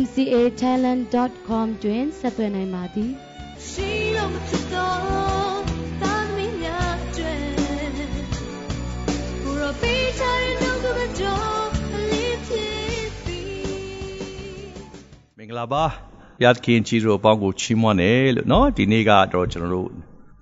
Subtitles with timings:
[0.00, 3.10] mcatalent.com တွင်ဆက်သွယ်နိုင်ပါသည်
[3.68, 4.98] ရှိလို့မဖြစ်တော့
[6.02, 7.34] သာသမီများကျွဲ
[9.42, 13.42] ကိုရောပေးချတဲ့နှုတ်ကပတော်အလေးဖြစ်ပြီ
[15.38, 15.84] မင်္ဂလာပါ
[16.44, 19.88] ရတ်ခင်ကြီးတို့အပေါင်းကိုချီးမွမ်းတယ်လို့เนาะဒီနေ့ကတော့ကျွန်တော်တို့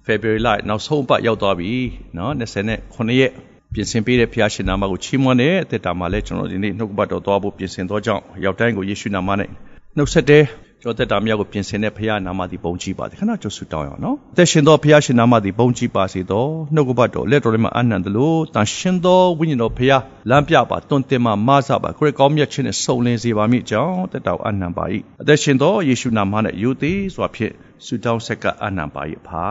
[0.07, 1.73] February လနောက်ဆုံးပတ်ရောက်သွားပြီ
[2.15, 2.31] เนาะ
[2.75, 3.33] 29ရက်
[3.74, 9.50] ပြင်ဆင်ပေးတဲ့ဖခင်ရှင်နာမကိုချီးမွမ်းတဲ့အသက်တာမှာလည်းကျွန်တော်ဒီနေ့နှုတ်ကပတ်တော်သွားဖို့ပြင်ဆင်သောကြောင့်ရောက်တိုင်းကိုယေရှုနာမနဲ့
[9.98, 10.44] နှုတ်ဆက်တဲ့
[10.82, 24.86] ကျွန်တော်သက်တာမြောက်ကိုပြင်ဆင်တဲ့ဖခင်နာမသည်ဘုန်းကြီးပါသည်ခဏကြိုဆုတောင်းရအောင်နော်အသက်ရှင်သောဖခင်ရှင်နာမသည်ဘုန်းကြီးပါစေသောနှုတ်ကပတ်တော်လက်တော်ထဲမှာအနန္တလို့တန်ရှင်သောဝိညာဉ်တော်ဖခင်လမ်းပြပါတွင်တင်မှာမဆပါခရစ်ကောင်းမြတ်ခြင်းနဲ့စုံလင်စေပါမိကြောင်းသက်တော်အနန္တပါ၏
[25.22, 27.54] အသက်ရှင်သောယေရှုနာမနဲ့ယုသေးစွာဖြင့်
[27.86, 29.46] ဆုတောင်းဆက်ကအနန္တပါ၏ဖာ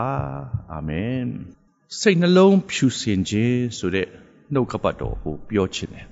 [0.71, 1.25] အာမင်
[1.99, 4.07] စိတ်နှလုံးဖြူစင်ခြင်းဆိုတဲ့
[4.53, 6.05] နှုတ်ကပတ်တော်ကိုပြောချင်တယ်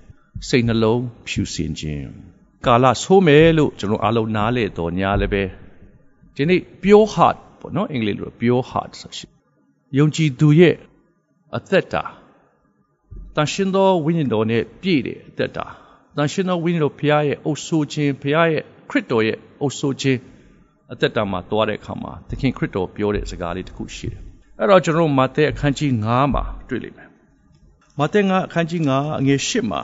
[0.48, 2.08] စိတ်နှလုံးဖြူစင်ခြင်း
[2.66, 5.44] ကာလဆိုးမယ်လို့ကျွန်တော်အားလုံးနားလေတော်ညာလည်းပဲ
[6.36, 9.26] ဒီနေ့ pure heart ပေါ့နော်အင်္ဂလိပ်လို pure heart ဆိုရှိ
[9.98, 10.76] ယုံကြည်သူရဲ့
[11.58, 12.04] အသက်တာ
[13.36, 15.66] တန်ရှင်သောဝိညာဉ်တော်နဲ့ပြည့်တဲ့အသက်တာ
[16.17, 20.20] တန်ရှင်သောဝိညာဉ်တော်ဖခင်ရဲ့အုပ်ဆိုးခြင်းဖခင်ရဲ့ခရစ်တော်ရဲ့အုပ်ဆိုးခြင်း
[20.92, 27.09] အသက်တာမှာတွားတဲ့အခါမှာသခင်ခရစ်တော်ပြောတဲ့စကားလေးတစ်ခုရှိတယ် အဲ့တော့ကျွန်တော်တို့မာသဲအခန်းကြီး9မှာတွေ့လိမ့်မယ်
[28.00, 29.82] မာသဲ9အခန်းကြီး9အငယ်10မှာ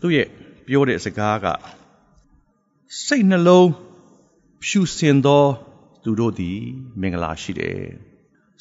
[0.00, 0.28] သူ့ရဲ့
[0.66, 1.46] ပြောတဲ့စကားက
[3.06, 3.68] စိတ်နှလုံး
[4.64, 5.44] ဖြူစင်သော
[6.02, 6.58] သူတို့သည်
[7.00, 7.80] မင်္ဂလာရှိတယ်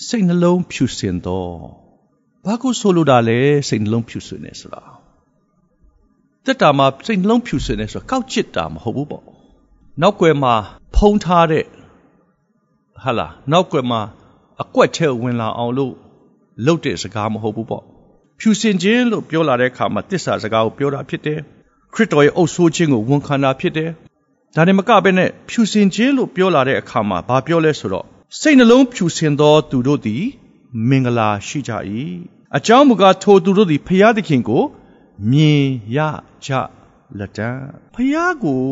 [0.07, 1.47] စိတ်နှလုံးဖြူစင်သော
[2.45, 4.84] ဘာကိုဆိုလိုတာလဲစိတ်နှလုံးဖြူစင်နေဆိုတာ
[6.45, 9.23] တက်တာမှာစိတ်နှလုံးဖြူစင်နေဆိုတာကောက်ချစ်တာမဟုတ်ဘူးပေါ့
[10.01, 10.53] နောက်ွယ်မှာ
[10.95, 11.66] ဖုံးထားတဲ့
[13.03, 14.01] ဟာလားနောက်ွယ်မှာ
[14.62, 15.94] အကွက်ထဲဝင်လာအောင်လို့
[16.66, 17.84] လုပ်တဲ့စကားမဟုတ်ဘူးပေါ့
[18.39, 21.39] ဖြူစင်ခြင်းလို့ပြောလာတဲ့အခါမှာတစ္ဆာစကားကိုပြောတာဖြစ်တယ်
[21.94, 23.90] ခရစ်တော်ရဲ့အုပ်ဆိုးခြင်းကိုဝန်ခံတာဖြစ်တယ်
[24.56, 28.06] ဒါနဲ့မကဘဲနဲ့ဖြူစင်ခြင်းလို့ပြောလာတဲ့အခါမှာဘာပြောလဲဆိုတော့
[28.40, 30.23] စိတ်နှလုံးဖြူစင်သောသူတို့သည်
[30.90, 31.72] မင်္ဂလာရှိကြ၏
[32.57, 34.63] အကြောင်းမူကားထိုသူတို့သည်ဖျားသခင်ကို
[35.31, 35.63] မြင်
[35.95, 35.97] ရ
[36.45, 36.51] ကြ
[37.17, 37.50] လက်တံ
[37.94, 38.63] ဖျားကို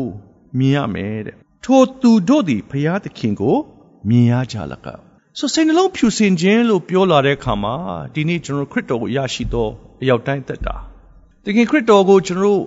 [0.58, 3.56] မြင်ရမယ်တဲ့ထိုသူတို့သည်ဖျားသခင်ကို
[4.08, 4.86] မြင်ရကြလက
[5.38, 7.74] ဆိုစိတ်နှလုံးဖြူစင်ခြင်းလို့ပြောလာတဲ့အခါမှာ
[8.14, 9.68] ဒီနေ့ကျွန်တော်ခရစ်တော်ကိုရရှိသော
[10.02, 10.76] အရောက်တိုင်းသက်တာ
[11.44, 12.62] တကယ်ခရစ်တော်ကိုကျွန်တော်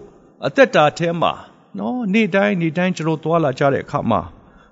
[0.48, 1.32] အသက်တာထဲမှာ
[1.78, 4.22] နော်နေ့တိုင်းနေ့တိုင်းကျွန်တော်သွားလာကြတဲ့အခါမှာ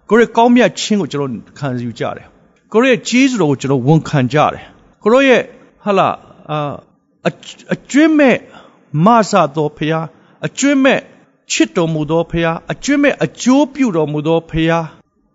[0.10, 2.28] ကိုရဲ့ကောင်းမြတ်ခြင်းကိုကျွန်တော်ခံယူကြတယ်
[2.74, 4.64] ကိုရဲ့ကြီးစွာကိုကျွန်တော်ဝန်ခံကြတယ်
[5.04, 5.42] ကိုရဲ့
[5.84, 6.10] ဟာလာ
[6.52, 6.74] အာ
[7.74, 8.38] အကျွင့်မဲ့
[9.06, 10.00] မဆသောဖရာ
[10.46, 11.00] အကျွင့်မဲ့
[11.52, 14.80] ချစ်တော်မူသောဖရာအကျွင့်မဲ့အကျိုးပြုတော်မူသောဖရာ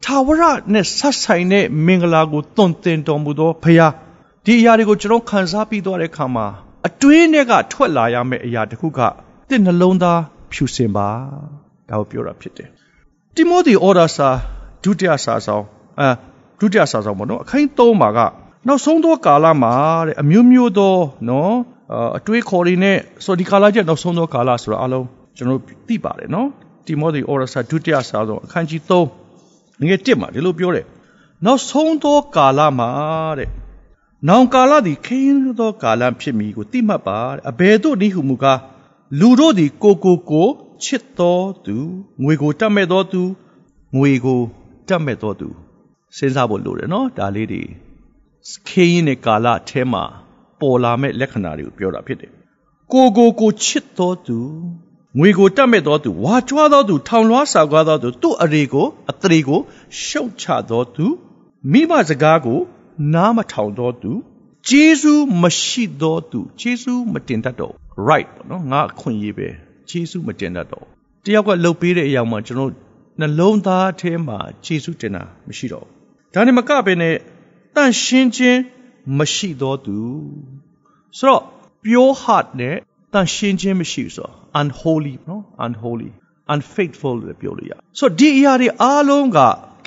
[0.04, 0.42] ထာဝရ
[0.72, 3.88] နဲ့ဆက်ဆိုင်တဲ့မင်္ဂလာကိုသွန်သင်တော်မူသောဖရာ
[4.44, 6.46] ဒီအရာတွေကိုကျွန်တော်ခံစားပြီးသွားတဲ့အခါမှာ
[6.86, 9.00] အတွင်းထဲကထွက်လာရမယ့်အရာတစ်ခုက
[9.48, 10.20] တင့်နှလုံးသား
[10.52, 11.08] ဖြူစင်ပါ
[11.88, 12.68] ဒါကိုပြောတာဖြစ်တယ်
[13.34, 14.28] တိမောသေဩဒါစာ
[14.82, 15.64] ဒုတိယစာဆောင်
[16.00, 16.08] အဲ
[16.60, 18.18] ဒုတိယစာဆောင်ပေါ့နော်အခန်း3မှာက
[18.66, 19.74] နောက်ဆုံးသောကာလမှာ
[20.06, 20.94] တဲ့အမျိုးမျိုးသော
[21.28, 21.54] နော်
[22.18, 26.48] အတွေးခေါ်တွေနဲ့ဆိုဒီကာလကျနောက်ဆုံးသောကာလဆိုတာအလုံးကျွန်တော်သိပါတယ်နော်
[26.86, 29.25] တိမောသေဩဒါစာဒုတိယစာဆောင်အခန်းကြီး3
[29.80, 30.86] ငွေ1မှာဒီလိုပြောတယ်
[31.44, 32.90] နောက်ဆုံးသောကာလမှာ
[33.38, 33.50] တဲ့
[34.28, 37.18] နောင်ကာလသည်ခင်းသောကာလဖြစ်မည်ကိုသိမှတ်ပါ
[37.50, 38.60] အဘယ်သို့နည်းဟုမူကား
[39.20, 40.48] လူတို့သည်ကိုကိုကို
[40.84, 41.76] ချစ်သောသူ
[42.22, 43.22] ငွေကိုတတ်မဲ့သောသူ
[43.96, 44.40] ငွေကို
[44.88, 45.48] တတ်မဲ့သောသူ
[46.16, 47.62] စဉ်းစားဖို့လိုတယ်နော်ဒါလေးတွေ
[48.68, 50.02] ခေရင်နဲ့ကာလအဲမှာ
[50.60, 52.32] ပေါ်လာမဲ့လက္ခဏာတွေကိုပြောတာဖြစ်တယ်
[52.92, 54.38] ကိုကိုကိုချစ်သောသူ
[55.18, 59.60] ငွေကိုတတ်မဲ့သောသူဝါကြွားသောသူထောင်လွှားဆာကွာသောသူသူ့အရေကိုအသရေကို
[60.02, 61.06] ရှုတ်ချသောသူ
[61.72, 62.58] မိမစကားကို
[63.14, 64.12] နားမထောင်သောသူ
[64.68, 67.74] ဂျေဇုမရှိသောသူဂျေဇုမတင်တတ်တော့
[68.08, 69.48] right ပေါ့နော်ငါအခွင့်အရေးပဲ
[69.88, 70.84] ဂျေဇုမတင်တတ်တော့
[71.24, 72.72] တယောက်ကလှုပ်ပေးတဲ့အရာမှာကျွန်တော်
[73.20, 75.86] နှလုံးသားအထဲမှာဂျေဇုတင်တာမရှိတော့
[76.34, 77.14] ဒါနဲ့မကဘဲနဲ့
[77.74, 78.60] တန့်ရှင်းခြင်း
[79.18, 79.98] မရှိတော့သူ
[81.18, 81.42] ဆိုတော့
[81.82, 82.76] pure heart နဲ့
[83.12, 86.10] တန့်ရှင်းခြင်းမရှိဆိုတော့ unholy နော် unholy
[86.54, 89.38] unfaithful လို့ပြောလို့ရဆိုတော့ဒီအရာတွေအားလုံးက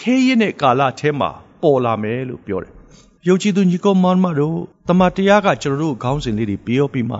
[0.01, 1.29] ခဲရင်တဲ့ကာလအထဲမှာ
[1.61, 2.71] ပေါ်လာမယ်လို့ပြောတယ်
[3.27, 4.57] ယုံကြည်သူညီကောင်မောင်မတို့
[4.87, 7.17] တမန်တရားကကျွန်တော်တို့ခေါင်းစဉ်လေးတွေပြောပြီးမှ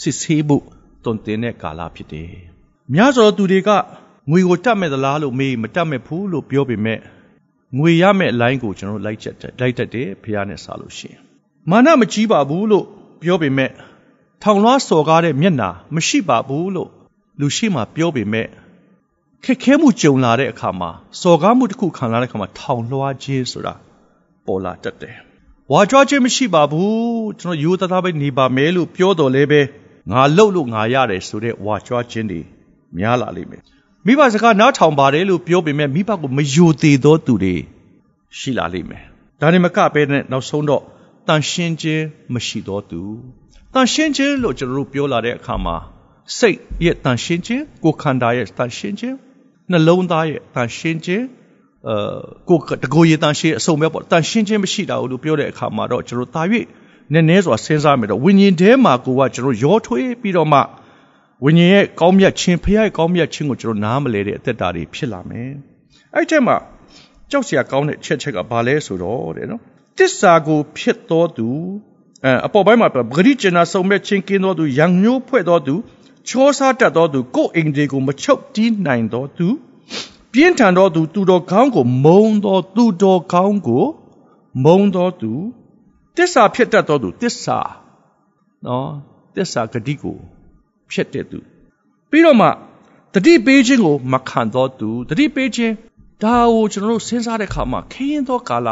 [0.00, 0.64] စစ်ဆေးဖို့
[1.04, 2.30] တွင်တင်တဲ့ကာလဖြစ်တယ်။
[2.94, 3.70] များစွာသူတွေက
[4.30, 6.98] ငွေကိုတတ်မဲ့သလားလို့မေးမတတ်မဲ့ဘူးလို့ပြောပေမဲ့
[7.78, 11.20] ငွေရမဲ့အလိုင်းကိုကျွန်တော်လိုက်ချက်တယ်လိုက်တတ်တယ်ဖះနဲ့စားလို့ရှိရင်
[11.70, 12.84] မာနမကြီးပါဘူးလို့
[13.22, 13.70] ပြောပေမဲ့
[14.42, 16.90] ထောင်လွှားစော်ကားတဲ့မျက်နာမရှိပါဘူးလို့
[17.40, 18.46] လူရှိမှပြောပေမဲ့
[19.44, 20.90] ခက်ခဲမှုကြုံလာတဲ့အခါမှာ
[21.20, 23.74] စော်ကားမှုတစ်ခုခံလာတဲ့အခါမှာထောင်လွှားခြင်းဆိုတာ
[24.46, 25.16] ပေါ်လာတတ်တယ်
[25.72, 29.60] ဝါကြွားခြင်းမရှိပါဘူးကျွန်တော်ယူသားသားပဲနေပါမယ်လို့ပြောတော်လဲပဲ
[30.10, 32.40] ငါလှုပ်လို့ငါရတယ်ဆိုတဲ့ဝါကြွားခြင်းတွေ
[32.98, 33.62] များလာလိမ့်မယ်
[34.06, 37.56] မိဘစကားနားထောင်ပါတယ်လို့ပြောပေမဲ့မိဘကိုမယိုသေးသောသူတွေ
[38.38, 39.04] ရှိလာလိမ့်မယ်
[39.40, 40.82] ဒါနဲ့မကပဲနဲ့နောက်ဆုံးတော့
[41.28, 42.04] တန်ရှင်းခြင်း
[42.34, 43.02] မရှိသောသူ
[43.74, 45.76] တန်ရှင်းခြင်းလို့ကျွန်တော်တို့ပြောလာတဲ့အခါမှာ
[46.38, 49.16] စိတ်ရဲ့တန်ရှင်းခြင်းကိုယ်ခန္ဓာရဲ့တန်ရှင်းခြင်း
[49.70, 51.24] နှလုံးသားရဲ့တန်ရှင်းခြင်း
[51.88, 51.94] အဲ
[52.48, 56.42] ကိုတကိုယ်ရည်တန်ရှင်းအစုံပဲပေါ့တန်ရှင်းခြင်းမရှိတာလို့ပြောတဲ့အခါမှာတော့ကျွန်တော်တာ၍
[57.12, 60.60] နည်းနည်းစွာစဉ်းစားမယ်တော့ဝိညာဉ်ထဲမှာကိုကကျွန်တော်ရောထွေးပြီးတော့မှ
[61.44, 65.50] ဝိညာဉ်ရဲ့ကောင်းမြတ်ခြင်းဖခင်ရဲ့ကောင်းမြတ်ခြင်းကိုကျွန်တော်နားမလဲတဲ့အသက်တာတွေဖြစ်လာမယ်
[66.14, 66.56] အဲ့ဒီမှာ
[67.30, 69.60] ကြောက်စရာကောင်းတဲ့ချက်ချက်ကဘာလဲဆိုတော့တဲ့နော်
[69.98, 71.48] တစ္ဆာကိုဖြစ်တော်သူ
[72.24, 75.74] အဲအပေါ်ပိုင်းမှာပြောဂရိကျနာဆုံးမဲ့ချင်းကင်းတော်သူရံညိုးဖွဲ့တော်သူ
[76.28, 79.48] ချောစားတတ်တော်သူကိုယ်အိမ်တွေကိုမချုပ်တီးနိုင်တော်သူ
[80.32, 83.84] ပြင်းထန်တော်သူသူတော်ကောင်းကိုမုံတော်သူတော်ကောင်းကို
[84.64, 85.32] မုံတော်သူ
[86.16, 87.58] တစ္ဆာဖြစ်တတ်တော်သူတစ္ဆာ
[88.66, 88.88] နော်
[89.36, 90.16] တစ္ဆာဂတိကို
[90.90, 91.38] ဖြစ်တဲ့သူ
[92.10, 92.48] ပြီးတော့မှ
[93.14, 95.74] တတိပေးခြင်းကိုမခံတော်သူတတိပေးခြင်း
[96.22, 98.68] ဒါကိုကျွန်တော်တို့စဉ်းစားတဲ့အခါမှာခရင်သောကာလ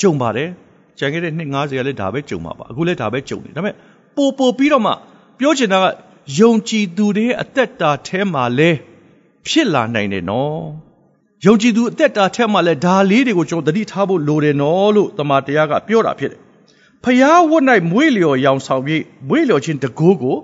[0.00, 0.50] ကြုံပါတယ်
[0.98, 3.74] ကြံခဲ့တဲ့နှစ်90ကလည်းဒါပဲကြုံမှာပါအခုလည်းဒါပဲကြုံနေဒါပေမဲ့
[4.16, 4.92] ပို့ပို့ပြီးတော့မှ
[5.38, 5.84] ပြောချင်တာက
[6.38, 8.70] ယုံကြည်သူတွေအသက်တာထဲမှာလဲ
[9.46, 10.62] ဖြစ်လာနိုင်တယ်နော်
[11.46, 16.40] ယုံကြည်သူအသက်တာထဲမှာလဲဒါလေးတွေကိုကျွန်တော်သတိထားဖို့လိုတယ်နော်လို့တမန်တရားကပြောတာဖြစ်တယ်
[17.04, 20.36] ဖျားဝတ်၌မွေးလျော်ရောင်ဆောင်ပြီးမွေးလျော်ခြင်းတကိုးကို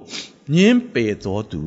[0.55, 1.63] ညင်းပယ်တော်သူ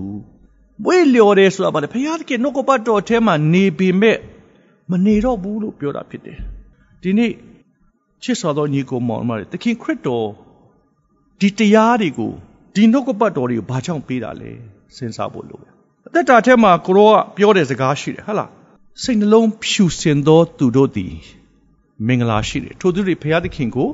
[0.83, 4.17] မွေးလျော်တယ်ဆိုတာဘာလဲဖျားတကယ်နှုတ်ကပတ်တော်ထဲမှာနေပေမဲ့
[4.89, 6.37] မနေတော့ဘူးလို့ပြောတာဖြစ်တယ်
[7.01, 7.31] ဒီနေ့
[8.23, 10.27] ချစ်စွာသောညီကိုမောင်မတွေသခင်ခရစ်တော်
[11.39, 12.31] ဒီတရားတွေကို
[12.75, 14.51] ဒီနှုတ်ကပတ်တော်တွေကိုဘာကြောင့်ပေးတာလဲ
[14.95, 15.71] စဉ်းစားဖို့လိုတယ်
[16.07, 18.49] အသက်တာထဲမှာကိုရောကပြောတဲ့စကားရှိတယ်ဟုတ်လား
[19.03, 21.13] စိတ်နှလုံးဖြူစင်သောသူတို့သည်
[22.07, 23.89] မင်္ဂလာရှိတယ်ထို့သူတွေဘုရားသခင်ကို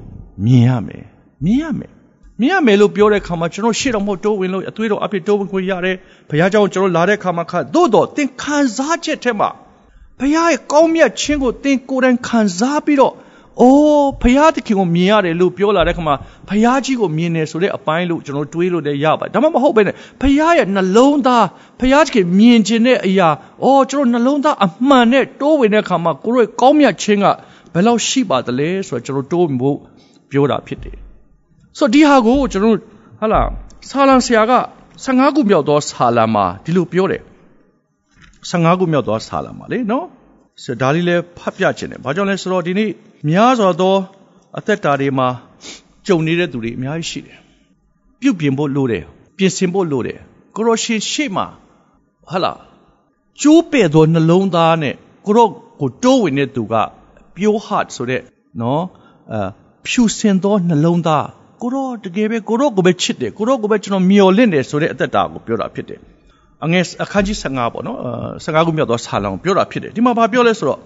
[0.46, 1.04] မြင်ရမယ်
[1.46, 1.92] မြင်ရမယ်
[2.40, 5.96] မြင်ရမယ်လို့ပြောတဲ့အခါမှာကျွန်တော်ရှေ့တော်မဟုတ်တိုးဝင်လို့အသွေးတော်အပြစ်တိုးဝင်ခွင့်ရတယ်
[6.30, 9.50] ဘုရားကြောင့်ကျွန်တော်လာတဲ့အခါမှာခါသို့တော်သင်ခံစားချက်ထဲမှာ
[10.20, 13.14] ဘုရားရဲ့ကောင်းမြတ်ခြင်းကိုသင်ကိုယ်တိုင်ခံစားပြီးတော့
[13.62, 16.16] အိုးဖရာသခင်ကိုမြင်ရတယ်လို့ပြောလာတဲ့ခါမှာ
[16.50, 21.46] ဖရာကြီးကိုမြင်တယ်ဆိုတဲ့အပိုင်းလို့ကျွန်တော်တွေးလို့လည်းရပါတယ်ဒါမှမဟုတ်ပဲနဲ့ဖရာရဲ့နှလုံးသား
[21.80, 23.30] ဖရာသခင်မြင်ခြင်းတဲ့အရာ
[23.64, 27.26] အော်ကျွန်တော်နှလုံးသားအမှန်နဲ့တိုးဝင်တဲ့ခါမှာကိုယ့်ရဲ့ကောင်းမြတ်ခြင်းက
[27.74, 29.78] ဘယ်လောက်ရှိပါသလဲဆိုတော့ကျွန်တော်တိုးဝင်ဖို့
[30.32, 30.98] ပြောတာဖြစ်တယ်
[31.78, 32.78] ဆိုတော့ဒီဟာကိုကျွန်တော်
[33.20, 33.42] ဟာလာ
[33.90, 34.54] ဆာလံဆရာက
[35.06, 37.22] 15ခုမြောက်သောဆာလံမှာဒီလိုပြောတယ်
[38.50, 40.06] 15ခုမြောက်သောဆာလံမှာလေနော်
[40.64, 42.92] ဆိုဒါလေးလည်းဖတ်ပြခြင်းတယ်ဘာကြောင့်လဲဆိုတော့ဒီနေ့
[43.28, 43.96] များစွာသော
[44.58, 45.28] အသက်တာတွေမှာ
[46.08, 47.38] ကြုံနေတဲ့သူတွေအများကြီးရှိတယ်
[48.20, 49.04] ပြုတ်ပြင်ဖို့လိုတယ်
[49.38, 50.20] ပြင်ဆင်ဖို့လိုတယ်
[50.56, 51.46] ကိုရောရှင်ရှေ့မှာ
[52.30, 52.54] ဟာလာ
[53.42, 54.96] ကျိုးပဲ့သောနှလုံးသားနဲ့
[55.26, 55.48] ကိုရော
[55.80, 56.76] ကိုတိုးဝင်တဲ့သူက
[57.36, 58.22] pure heart ဆိုတဲ့
[58.62, 58.84] နော်
[59.34, 59.36] အ
[59.86, 61.26] ဖြူစင်သောနှလုံးသား
[61.62, 66.00] ကိုရောတကယ်ပဲကိုရောကိုပဲချစ်တယ်ကိုရောကိုပဲကျွန်တော်မျှော်လင့်တယ်ဆိုတဲ့အသက်တာကိုပြောတာဖြစ်တယ်
[66.64, 67.98] အငယ်အခန်းကြီး15ပေါ့နော်
[68.44, 70.80] 15ခုမြောက်သောဆာလောင်ပြောတာဖြစ်တယ်ဒီမှာဘာပြောလဲဆိုတော့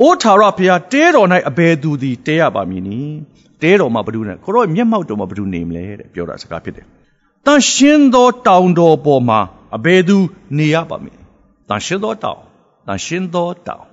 [0.00, 3.14] အိုးထာဝရဘုရားတဲတော်၌အဘယ်သူသည်တဲရပါမည်နည်း
[3.62, 6.86] တဲတော်မှာဘ누구နဲ့ကိုရောမျက်မှောက်တော်မှာဘ누구နေမလဲတဲ့ပြောတာစကားဖြစ်တယ်
[7.46, 9.40] တန်ရှင်းသောတောင်တော်ပေါ်မှာ
[9.76, 10.16] အဘယ်သူ
[10.58, 11.16] နေရပါမည်
[11.68, 12.40] တန်ရှင်းသောတောင်
[12.86, 13.84] တန်ရှင်းသောတောင်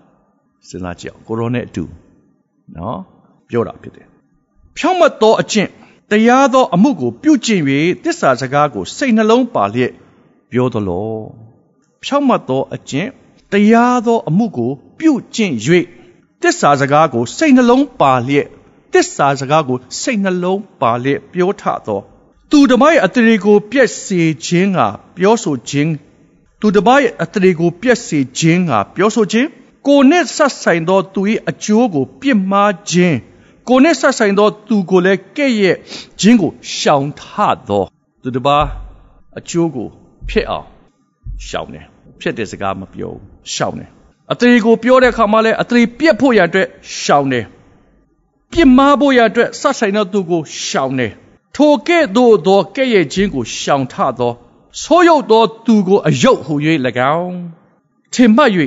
[0.68, 1.84] စဉ်းစားကြည့်အောင်ကိုရောနဲ့အတူ
[2.76, 3.00] နော်
[3.50, 4.08] ပြောတာဖြစ်တယ်
[4.78, 5.70] ဖြောင့်မတ်သောအကျင့်
[6.12, 7.64] တရားသောအမှုကိုပြုကျင့်၍
[8.04, 9.92] တစ္ဆာစကားကိုစိတ်နှလုံးပါလျက်
[10.52, 11.10] ပြောသလို
[12.04, 13.10] ဖြောင့်မတ်သောအကျင့်
[13.52, 14.72] တရားသောအမှုကို
[15.03, 15.55] ပြုကျင့်၍
[16.43, 18.47] တစ္ဆာစကားကို စိတ်နှလုံးပါလျက်
[18.95, 22.01] တစ္ဆာစကားကိုစိတ်နှလုံးပါလျက်ပြောထသော
[22.51, 24.81] သူတမရဲ့အတရေကိုပြက်စေခြင်းက
[25.17, 25.93] ပြောဆိုခြင်း
[26.61, 29.49] သူတမရဲ့အတရေကိုပြက်စေခြင်းကပြောဆိုခြင်း
[29.87, 33.17] ကိုနဲ့ဆက်ဆိုင်သောသူ၏အကျိုးကို ပြစ်မှားခြင်း
[33.69, 35.77] ကိုနဲ့ဆက်ဆိုင်သောသူကိုလည်းကဲ့ရဲ့
[36.21, 37.23] ခြင်းကိုရှောင်ထ
[37.69, 37.85] သော
[38.23, 38.59] သူတပါ
[39.39, 39.89] အကျိုးကို
[40.29, 40.67] ဖြစ်အောင်
[41.47, 41.87] ရှောင်တယ်
[42.21, 43.13] ဖြစ်တဲ့စကားမပြော
[43.53, 43.91] ရှောင်တယ်
[44.33, 46.69] အတရေကိုပြောတဲ့အခါမှာလည်းအတရေပြက်ဖို့ရအတွက်
[47.01, 47.45] ရှောင်တယ်
[48.53, 51.13] ပြစ်မှားဖို့ရအတွက်ဆက်ဆိုင်သောသူကိုရှောင်တယ်
[51.57, 54.33] ထိုကဲ့သို့သောကဲ့ရဲ့ခြင်းကိုရှောင်ထသော
[54.83, 56.55] ဆိုးရုပ်သောသူကိုအယုတ်ဟူ၍၎
[57.19, 57.37] င်း
[58.13, 58.51] ထင်မှတ်၍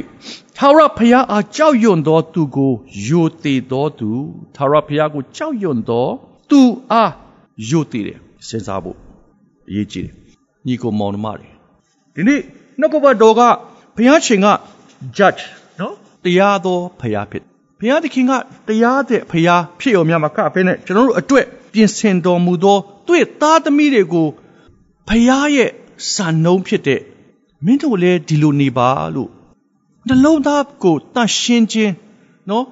[0.57, 2.71] ထာဝရဘုရားအားကြောက်ရွံ့သောသူကို
[3.05, 4.09] ယိုသေးသောသူ
[4.55, 6.05] ထာဝရဘုရားကိုကြောက်ရွံ့သော
[6.49, 7.11] သူအား
[7.69, 8.97] ယိုသေးတယ်စဉ်းစားဖို့
[9.69, 10.13] အရေးကြီးတယ်
[10.67, 11.49] ညီကိုမောင်နှမတွေ
[12.15, 12.41] ဒီနေ့
[12.79, 13.41] နှုတ်ကပတ်တော်က
[13.95, 14.47] ဘုရားရှင်က
[15.17, 15.41] judge
[15.79, 17.43] နော်တရားသောဘုရားဖြစ်
[17.79, 18.31] ဘုရားသခင်က
[18.67, 24.27] တရားတဲ့ဘုရားဖြစ်အောင်များမှာကပဲနဲ့ကျွန်တော်တို့အတွက်ပြင်ဆင်တော်မူသောသူ့ရဲ့သားသမီးတွေကို
[25.09, 25.69] ဘုရားရဲ့
[26.13, 27.01] စံနှုံးဖြစ်တဲ့
[27.65, 29.29] မင်းတို့လည်းဒီလိုနေပါလို့
[30.07, 31.93] နှလုံးသားကိုတန့်ရှင်းခြင်း
[32.49, 32.65] နော်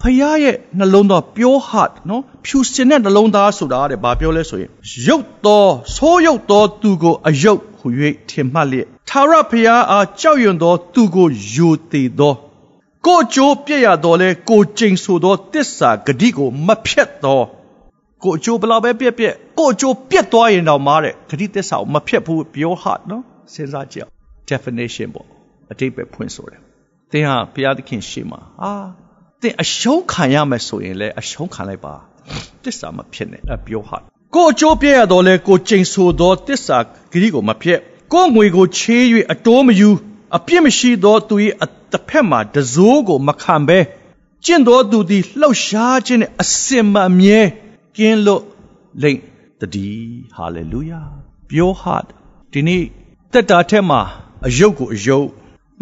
[0.00, 4.70] ဖခင်ရဲ့နှလုံးသား pure heart နော်ဖြူစင်တဲ့နှလုံးသားဆိုတာတဲ့ဘာပြောလဲဆိုရင်
[5.06, 5.64] ရုပ်သော
[5.96, 7.86] ဆိုးရုပ်သောသူကိုအယုတ်ဟူ၍
[8.30, 12.34] ထင်မှတ်လျက် သာရဖခင်အားကြောက်ရွံ့သော သူကိုယိုသေးသော
[13.06, 17.40] ကိုကြိုးပြည့်ရတော်လဲကိုကျိန်ဆိုသောတစ္ဆာဂတိကိုမဖြတ်သော
[18.24, 24.06] ကိုကြိုးဘလောက်ပဲပြက်ပြက်ကိုကြိုးပြက်သွားရင်တော့မားတဲ့ဂတိတစ္ဆာကိုမဖြတ်ဘူး pure heart နော်စဉ်းစားကြည့်
[24.50, 25.26] definition ပေါ့
[25.70, 26.60] အတိတ်ပဲဖွင့်ဆိုတယ်
[27.12, 28.72] သင်ဟာဘုရားသခင်ရှေ့မှာအာ
[29.42, 31.94] သင်အရှုံးခံရမယ်ဆိုရင်လည်းအရှုံးခံလိုက်ပါ
[32.64, 33.96] တစ္ဆာမဖြစ်နဲ့အပြောဟာ
[34.34, 36.78] ကိုအကျိုးပြရတော့လဲကိုကျိန်ဆိုသောတစ္ဆာ
[37.12, 37.80] ဂရိကိုမဖြစ်
[38.12, 39.02] ကိုငွေကိုချေး၍
[39.32, 39.90] အတိုးမယူ
[40.36, 41.34] အပြစ်မရှိသောသူ၏
[41.92, 43.78] တစ်ဖက်မှာတစိုးကိုမခံဘဲ
[44.44, 47.40] ကျင့်သောသူသည်လှုပ်ရှားခြင်းနဲ့အစင်မအမြဲ
[47.96, 48.42] ကင်းလွတ်
[49.02, 49.20] လိမ့်
[49.74, 51.00] တည်းဟာလေလုယာ
[51.48, 52.06] pure heart
[52.52, 52.82] ဒီနေ့
[53.32, 54.00] တက်တာထက်မှာ
[54.46, 55.26] အယုတ်ကိုအယုတ်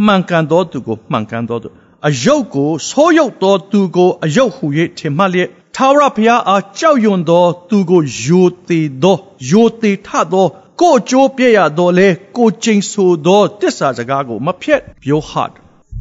[0.07, 1.69] မှန်ကန်သောသူကိုမှန်ကန်သောသူ
[2.09, 4.65] အယုတ်ကိုဆိုးရုပ်သောသူကိုအယုတ်ဟူ၍
[4.99, 9.17] ထင်မှတ်လျက်ထာဝရဘုရားအားကြောက်ရွံ့သောသူကိုယိုသေးသော
[9.51, 10.47] ယိုသေးထသော
[10.81, 15.53] ကိုကြိုးပြည့်ရတော်လဲကိုကျိန်ဆိုသောတစ္ဆာစကားကို မဖြတ် your heart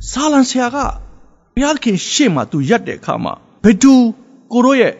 [0.09, 0.77] ဆာလန်ဆရာက
[1.55, 3.33] ဘုရားခင်ရှေ့မှာသူရက်တဲ့အခါမှာ
[3.63, 3.93] ဘယ်သူ
[4.51, 4.93] ကိုတို့ရဲ့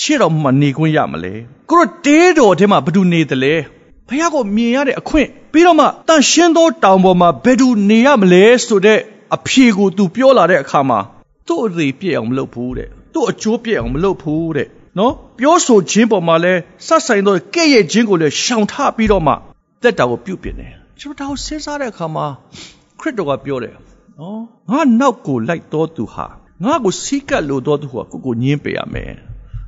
[0.00, 1.34] ရှေ့တော်မှာနေခွင့်ရမလဲ
[1.70, 3.54] ကိုတို့တေးတော်ထဲမှာဘယ်သူနေသလဲ
[4.08, 8.98] ဘုရားကိုမြင်ရတဲ့အခွင့်ပြီးတော့မှတန်ရှင်းသောတောင်ပေါ်မှာဘယ်သူနေရမလဲဆိုတဲ့
[9.34, 10.98] အဖြေကို तू ပြောလာတဲ့အခါမှာ
[11.48, 16.52] သူ့အသေးပြည့်အောင်မလုပ်ဘူးတဲ့သူ့အကျိုးပြည့်အောင်မလုပ်ဘူးတဲ့ နော်ပြောဆိုခြင်းပေါ်မှာလဲ
[16.86, 19.32] ဆက်ဆိုင်သောကဲ့ရဲ့ခြင်းကိုလည်းရှောင်ထပြီးတော့မှ
[19.82, 22.26] တက်တာကိုပြုတ်ပြင်တယ်ကျွန်တော်ဒါကိုစဉ်းစားတဲ့အခါမှာ
[23.00, 23.74] ခရစ်တော်ကပြောတယ်
[24.20, 26.26] နော်ငါနောက်ကိုလိုက်တော်သူဟာ
[26.64, 29.12] ငါကိုစီးကပ်လို့တော်သူဟာကိုကိုညင်းပေရမယ်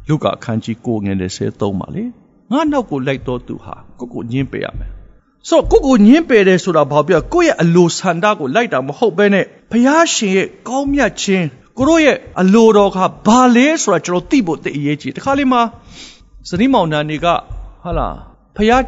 [0.08, 2.04] လူကအခန်းကြီးကိုငယ်33ပါလေ
[2.52, 4.90] ငါနောက်ကိုလိုက်တော်သူဟာကိုကိုညင်းပေရမယ်
[5.48, 11.46] ဆိုတော့ကိုကိုညင်းပယ်တယ်ဆိုတာဘာပြောကိုယ့်ရဲ့အလိုဆန္ဒကိုလိုက်တာမဟုတ်ဘဲနဲ့ဘုရားရှင်ရဲ့ကောင်းမြတ်ခြင်း
[11.78, 15.62] ကိုတို့ရဲ့အလိုတော်ကဘာလဲဆိုတာကျွန်တော်သိဖို့တည်အရေးကြီးတခါလေးမှာ
[16.50, 17.26] ဇနီးမောင်နှံတွေက
[17.84, 18.14] ဟာလား
[18.56, 18.82] ဘုရား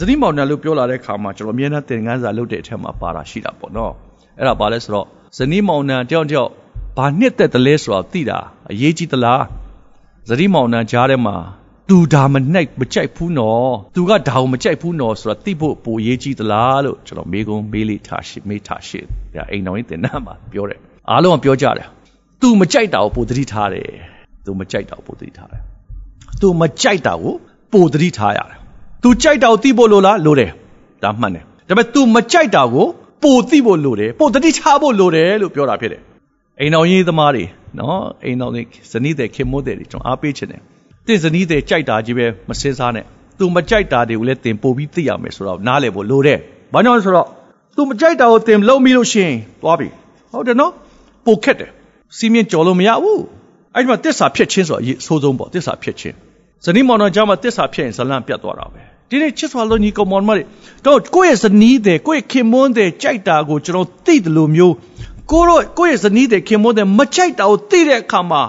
[0.00, 3.92] ဇနီးမောင်နှံလို့ပြောလာတဲ့ခါမှာကျွန်တော်အမြဲတမ်းသင်ခန်းစာလုပ်တဲ့အထက်မှာပါတာရှိတာပေါ့နော်
[4.38, 5.06] အဲ့ဒါဘာလဲဆိုတော့
[5.38, 6.50] ဇနီးမောင်နှံတယောက်တယောက်
[6.96, 8.38] ဘာနှစ်သက်တယ်လဲဆိုတာသိတာ
[8.70, 9.42] အရေးကြီးသလား
[10.28, 11.36] ဇနီးမောင်နှံကြားထဲမှာ
[11.88, 19.00] သူဒါမနှိုက်မကြိုက်ဘူးနော်သူကဒါကိုမကြိုက်ဘူးနော်ဆိုတာသိဖို့ပိုရေးကြီးသလားလို့ကျွန်တော်မေးကုန်းမေးလိထားရှိမေးထားရှိ
[19.34, 21.88] ဒါအိမ်တော်ရင်တင်နာမှာပြောတယ်အားလုံးကပြောကြတယ်
[22.42, 23.88] သူမကြိုက်တာကိုပိုသတိထားတယ်
[24.44, 25.60] သူမကြိုက်တာကိုပိုသတိထားတယ်
[26.40, 27.34] သူမကြိုက်တာကို
[27.72, 28.56] ပိုသတိထားရတယ်
[29.02, 30.50] သူကြိုက်တာကိုသိဖို့လိုလားလိုတယ်
[31.02, 32.86] ဒါမှန်တယ်ဒါပေမဲ့ तू မကြိုက်တာကို
[33.22, 36.02] ပိုသိဖို့လိုတယ်ပိုသတိထားဖို့လိုတယ်လို့ပြောတာဖြစ်တယ်
[36.60, 37.44] အိမ်တော်ရေးသမားတွေ
[37.78, 40.60] နော်အိမ်တော်တွေဇနီးတွေခင်မိုးတွေကျွန်တော်အားပေးချင်တယ်
[41.06, 43.04] တင့်ဇနီးတွေကြိုက်တာကြီးပဲမစင်စားနဲ့
[43.38, 46.38] သူမကြိုက်တာတွေကိုလည်းတင်ပို့ပြီးသိရမယ်ဆိုတော့နားလည်ဖို့လိုတယ်။
[46.72, 47.26] ဘာကြောင့်လဲဆိုတော့
[47.76, 49.88] သူမကြိုက်တာကိုတင်လုံးပြီးလို့ရှိရင်သွားပြီ။
[50.32, 50.72] ဟုတ်တယ်နော်။
[51.26, 51.70] ပိုခက်တယ်။
[52.16, 53.20] စီးမြင့်ကြော်လို့မရဘူး။
[53.74, 56.16] အဲ့ဒီမှာတစ္ဆာဖြစ်ချင်းဆိုတော့အဆိုးဆုံးပေါ့တစ္ဆာဖြစ်ချင်း။
[56.64, 60.44] ဇနီးမောင်နှံကြောင့်မှတစ္ဆာဖြစ်ရင်ဇလန့်ပြတ်သွားတာပဲ။ဒီနေ့ချစ်စွာလို့ညီကောင်မောင်မတွေ
[60.86, 64.74] တော့ကိုယ့်ရဲ့ဇနီးတွေကိုယ့်ရဲ့ခင်မွန်းတွေကြိုက်တာကိုကျွန်တော်သိတယ်လို့မျိုး
[65.30, 68.42] ကိုတို့ကိုယ့်ရဲ့ဇနီးတွေခင်မွန်းတွေမကြိုက်တာကိုသိတဲ့အခါမှာ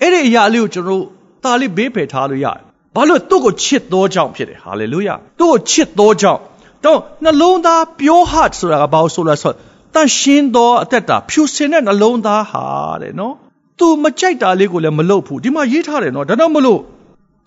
[0.00, 1.02] အဲ့ဒီအရာလေးကိုကျွန်တော်
[1.44, 2.62] ဒါလေးဘေးဖယ်ထားလို့ရတယ်။
[2.96, 6.40] ဘာလို့သူ့ကိုချစ်သောကြောင့်ဖြစ်တယ်ဟာလေလုယာ။သူ့ကိုချစ်သောကြောင့်
[6.84, 9.54] တော့နှလုံးသား pure heart ဆိုတာကဘာလို့ဆိုလဲဆိုတ
[10.00, 12.64] န်ရှင်းသောအသက်တာဖြူစင်တဲ့နှလုံးသားဟာ
[13.02, 13.34] တဲ့နော်။
[13.78, 16.80] तू မကြိုက်တာလေးကိုလည်းမလုပ်ဘူး။ဒီမှာရေးထားတယ်နော်။ဒါတော့မလို့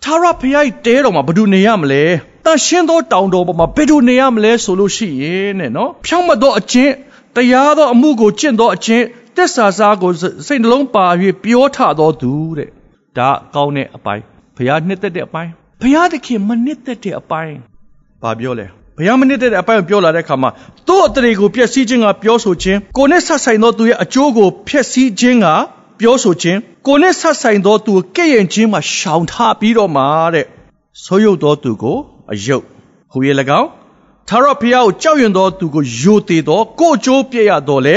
[0.04, 2.02] သာရဖျားတဲတော်မှာဘယ်သူနေရမလဲ။
[2.44, 6.92] တန်ရှင်းသောတောင်တော်ပေါ်မှာဘယ်သူနေရမလဲဆိုလို့ရှိရင်တဲ့နော်။ဖြောင့်မတ်သောအကျင့်
[7.36, 9.04] တရားသောအမှုကိုကျင့်သောအကျင့်
[9.36, 10.12] တစ္ဆာစားကို
[10.46, 11.06] စိတ်နှလုံးပါ၍
[11.42, 12.70] ပြောထသောသူတဲ့
[13.18, 14.22] ဒါကောင်းတဲ့အပိုင်း
[14.56, 15.50] ဘုရားနှစ်သက်တဲ့အပိုင်း
[15.80, 17.56] ဘုရားသခင်မနှစ်သက်တဲ့အပိုင်း
[18.22, 20.50] ဘာပြောလဲ ဘုရားမနှစ်သက်တဲ့အပိုင်းကိုပြောလာတဲ့အခါမှာ
[20.88, 25.46] သူ့အတရေကိုဖျက်ဆီးခြင်းကပြောဆိုခြင်းကိုနဲ့ဆက်ဆိုင်သောသူရဲ့အကျိုးကိုဖျက်ဆီးခြင်းက
[26.00, 30.02] ပြောဆိုခြင်းကိုနဲ့ဆက်ဆိုင်သောသူကိုကဲ့ရဲ့ခြင်းမှာရှောင်ထားပြီးတော့မှ
[30.34, 30.46] တဲ့
[31.04, 31.96] ဆိုးရုပ်သောသူကို
[32.32, 32.64] အယုတ်
[33.10, 33.18] ဟူ၍၎
[33.60, 33.68] င်း
[34.28, 37.96] သာရဖျားကိုကြောက်ရွံ့သောသူကိုယိုသေးသောကိုကြိုးပြည့်ရတော်လေ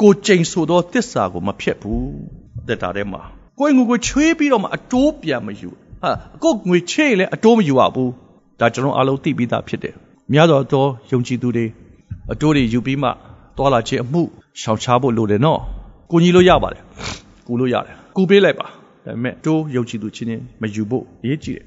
[0.00, 2.06] ကိုကျိန်ဆိုသောတစ္ဆာကိုမဖျက်ဘူး
[2.66, 3.22] တက်တာထဲမှာ
[3.58, 5.70] ကိုယ်ငွေကိုချွေးပြီးတော့မှအတိုးပြန်မယူ
[6.02, 6.10] ဟာ
[6.42, 8.10] ကိုယ်ငွေချေးလည်းအတိုးမယူရဘူး
[8.60, 9.94] ဒါကျွန်တော်အားလုံးသိပြီးသားဖြစ်တယ်
[10.32, 11.66] များသောတော့ယုံကြည်သူတွေ
[12.32, 13.08] အတိုးတွေယူပြီးမှ
[13.56, 14.22] သွားလာခြင်းအမှု
[14.60, 15.60] ရှောင်ရှားဖို့လိုတယ်နော်
[16.10, 16.82] ကိုကြီးလို့ရပါတယ်
[17.46, 21.64] ကိုလို့ရတယ်ကိုပေးလိုက်ပါဒါပေမဲ့တိုးယုံကြည်သူချင်းချင်းမယူဖို့အရေးကြီးတယ်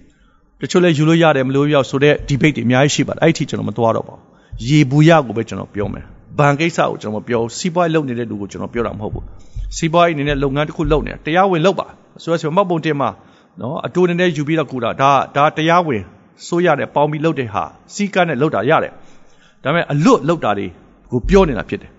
[0.61, 6.05] တချို့လည်းယူလို့ရတယ်မလို့ရောက်ဆိုတဲ့ debate တွေအများကြီးရှိပါတယ်အဲ့ဒီအထိကျွန်တော်မသွားတော့ပါဘူးရေဘူးရကိုပဲကျွန်တော်ပြောမယ်
[6.37, 9.23] ဘဏ်ကိစ္စကိုကျွန်တော်ပြောစီးပွားရေးလုပ်နေတဲ့လူကိုကျွန်တော်ပြောတာမဟုတ်ဘူး
[9.77, 11.87] စီးပွားရေးအနေနဲ့လုပ်ငန်းတစ်ခုလုပ်နေတာတရားဝင်လုပ်ပါ
[12.21, 13.09] ဆိုတော့ဆိုမှတ်ပုံတင်မှာ
[13.61, 16.03] နော်အတူနဲ့ယူပြီးတော့ကူတာဒါဒါတရားဝင်
[16.47, 18.91] စိုးရတယ်ပေါင်းပြီးလုပ်တဲ့ဟာစီးကန်းနဲ့လုပ်တာရတယ်
[19.63, 20.67] ဒါပေမဲ့အလွတ်လုပ်တာတွေ
[21.11, 21.91] ကိုပြောနေတာဖြစ်တယ်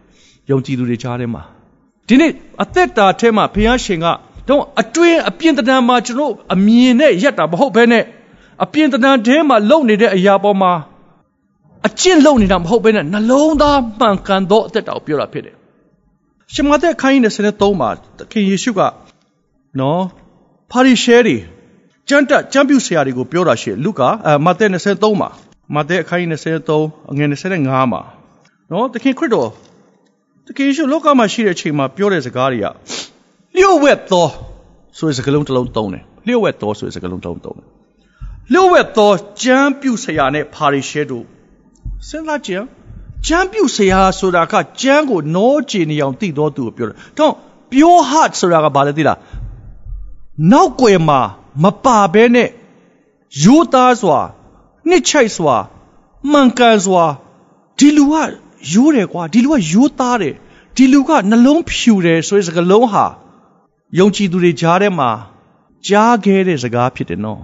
[0.51, 1.43] ယုံကြည်သူတွေကြားထဲမှာ
[2.09, 2.31] ဒီနေ့
[2.63, 4.07] အသက်တာထဲမှာဘုရားရှင်က
[4.49, 8.05] တော့အတွင်းအပြင်တဏ္ဍာမှာကျွန်တော်အမြင်နဲ့ရက်တာမဟုတ်ဘဲနဲ့
[8.65, 10.73] အပြင်တဏ္ဍာထဲမှာလုံနေတဲ့အရာပေါ်မှာ
[11.87, 15.55] အကျင့်လုံနေတာမဟုတ်ဘဲနဲ့နှလုံးသားမှန်ကန်သောအသက်တာကိုပြောတာဖြစ်တယ်
[16.53, 18.81] ရှမသက်ခိုင်း23မှာသခင်ယေရှုက
[19.81, 20.03] နော်
[20.71, 21.37] ပါရီရှဲတွေ
[22.09, 25.29] ကျမ်းတက်ကျမ်းပြုဆရာတွေကိုပြောတာရှိလုကာအဲမဿဲ23မှာ
[25.75, 26.31] မဿဲအခန်းကြီး
[26.73, 28.01] 23အငယ်25မှာ
[28.71, 29.49] နော်သခင်ခရစ်တော်
[30.47, 32.67] သခင်ယေရှုလောကမှာရှိတဲ့အချိန်မှာပြောတဲ့စကားတွေက
[33.57, 34.29] လျှို့ဝှက်သော
[34.99, 37.69] ဆိုတဲ့စကားလုံးတစ်လုံးသုံးတယ်လျှို့ဝှက်သောဆိုတဲ့စကားလုံးတစ်လုံးသုံးတယ်
[38.53, 41.25] လျှို့ဝှက်သောကျမ်းပြုဆရာနဲ့ပါရီရှဲတို့
[42.09, 42.63] စဉ်းစားကြည့်
[43.27, 47.33] ကျမ်းပြုဆရာဆိုတာကကျမ်းကိုနောကျင်နေအောင်သိတော်သူကိုပြောတယ်။တော့
[47.71, 49.19] pure heart ဆိုတာကဘာလဲသိလား။
[50.53, 51.21] နောက်ွယ်မှာ
[51.63, 52.49] မပါဘဲနဲ့
[53.45, 54.19] ရိုးသားစွာ
[54.89, 55.57] နှစ်ချိုက်စွာ
[56.31, 57.05] မှန်ကန်စွာ
[57.79, 58.15] ဒီလူက
[58.73, 60.35] ရိုးတယ်ကွာဒီလူကရိုးသားတယ်
[60.77, 63.07] ဒီလူကနှလုံးဖြူတယ်ဆိုတဲ့စကားလုံးဟာ
[63.99, 65.11] ယုံကြည်သူတွေကြားထဲမှာ
[65.87, 67.41] ကြားခဲ့တဲ့စကားဖြစ်တယ်နော်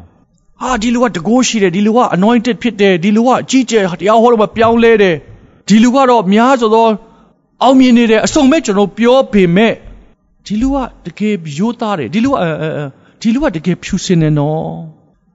[0.60, 5.16] ဟာဒီလူကတကိုးရှိတယ်ဒီလူက anointed ဖြစ်တယ်ဒီလူကအကြီးကျယ်တရားဟောတော့မပြောင်းလဲတယ်
[5.68, 6.90] ဒီလူကတော့များဆိုတော့
[7.62, 9.74] အောင်မြင်နေတယ်အစုံမဲ့ကျွန်တော်ပြောပေမဲ့
[10.46, 12.34] ဒီလူကတကယ်ရိုးသားတယ်ဒီလူက
[13.20, 14.68] ဒီလူကတကယ်ဖြူစင်တယ်နော်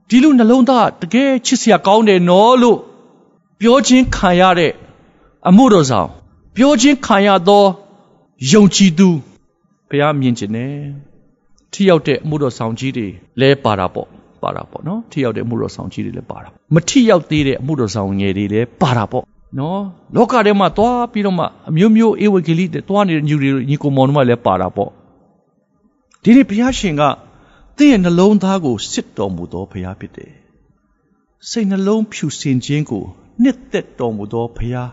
[0.08, 2.78] ဒီလူနှလုံးသားတကယ်ချစ်စရာကောင်းတယ်နော်လို့
[3.60, 4.72] ပြောခြင်းခံရတဲ့
[5.48, 6.08] အမှုတော်ဆောင်
[6.56, 7.64] ပြောခြင်းခံရသော
[8.52, 9.08] ယုံကြည်သူ
[9.88, 10.74] ဘုရားမြင်ခြင်းနဲ့
[11.72, 13.06] ထိရောက်တဲ့အမှုတော်ဆောင်ကြီးတွေ
[13.40, 14.08] လဲပါတာပေါ့
[14.42, 19.24] ပါတာပေါ့နော်ထိရောက်တဲ့အမှုတော်ဆောင်ကြီးတွေလည်းပါတာမထိရောက်သေးတဲ့အမှုတော်ဆောင်ငယ်တွေလည်းပါတာပေါ့
[19.58, 19.80] နော်
[20.14, 24.90] လောကထဲမှာသွားပြီးတော့မှအမျိုးမျိုးဧဝံဂေလိတွေသွားနေတဲ့ညူတွေညီကိုမောင်တို့မှလည်းပါတာပေါ့
[26.22, 27.02] ဒီနေ့ဘုရားရှင်က
[27.78, 30.32] သင်ရဲ့နှလုံးသားကိုစစ်တော်မူသောဘုရားဖြစ်တယ်
[31.48, 33.04] စိတ်နှလုံးဖြူစင်ခြင်းကို
[33.42, 34.90] နှစ်သက်တော်မူသောဘုရား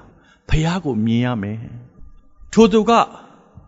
[0.49, 1.59] ဘုရားကိုမြင်ရမယ်
[2.53, 2.91] ထိုသူက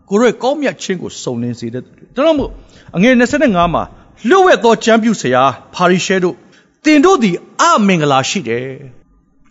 [0.08, 2.50] ကိုရဲ့ကောင်းမြတ်ခြင်းကိုစုံလင်စေတဲ့ဒါကြောင့်မို့
[2.96, 3.82] အငယ်25မှာ
[4.28, 5.42] လျှို့ဝှက်သောကျမ်းပြုဆရာ
[5.74, 6.36] ပါရီရှဲတို့
[6.84, 8.68] တင်တို့သည်အမင်္ဂလာရှိတယ်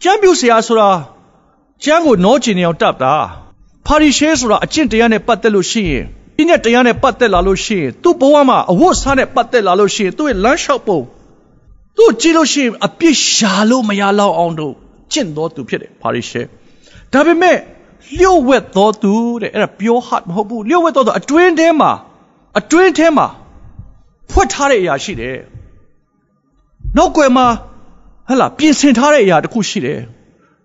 [0.03, 0.89] ကျမ်းပြုဆရာဆိုတာ
[1.83, 3.15] ကျမ်းကိုနောကျင်နေအောင်တပ်တာ
[3.85, 6.05] ပါရီရှဲဆိုတာအကျင့်တရားနဲ့ပတ်သက်လို့ရှိရင်
[6.37, 10.99] ဒီနဲ့တရားနဲ့ပတ်သက်လာလို့ရှိရင်သူ့ဘဝမှာအဝတ်စားနဲ့ပတ်သက်လာလို့ရှိရင်သူ့ရဲ့လမ်းလျှောက်ပုံ
[11.97, 14.73] သူ့ကြည့်လို့ရှိရင်အပြစ်ရှာလို့မရတော့အောင်တို့
[15.11, 16.41] ကျင့်တော်သူဖြစ်တယ်ပါရီရှဲ
[17.11, 17.57] ဒါပေမဲ့
[18.17, 21.91] လျှို့ဝှက်တော်သူတဲ့အဲ့ဒါ pure heart မဟုတ်ဘူးလျှို့ဝှက်တော်သူအတွင်းထဲမှာ
[22.59, 23.27] အတွင်းထဲမှာ
[24.31, 25.37] ဖွက်ထားတဲ့အရာရှိတယ်
[26.97, 27.47] နောက်ွယ်မှာ
[28.27, 29.99] ဟဲ့လားပြင်ဆင်ထားတဲ့အရာတစ်ခုရှိတယ်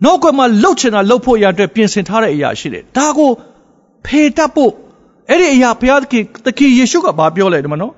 [0.04, 3.30] နောက်ွယ်မှာလှုပ်ချင်တာလှုပ်ဖို့အရာအတွက်ပြင်ဆင်ထားတဲ့အရာရှိတယ်ဒါကို
[4.06, 4.72] ဖေတတ်ဖို့
[5.30, 7.92] အဲ့ဒီအရာဘုရားသခင်သခင်ယေရှုကဘာပြောလဲဒီမှာနော်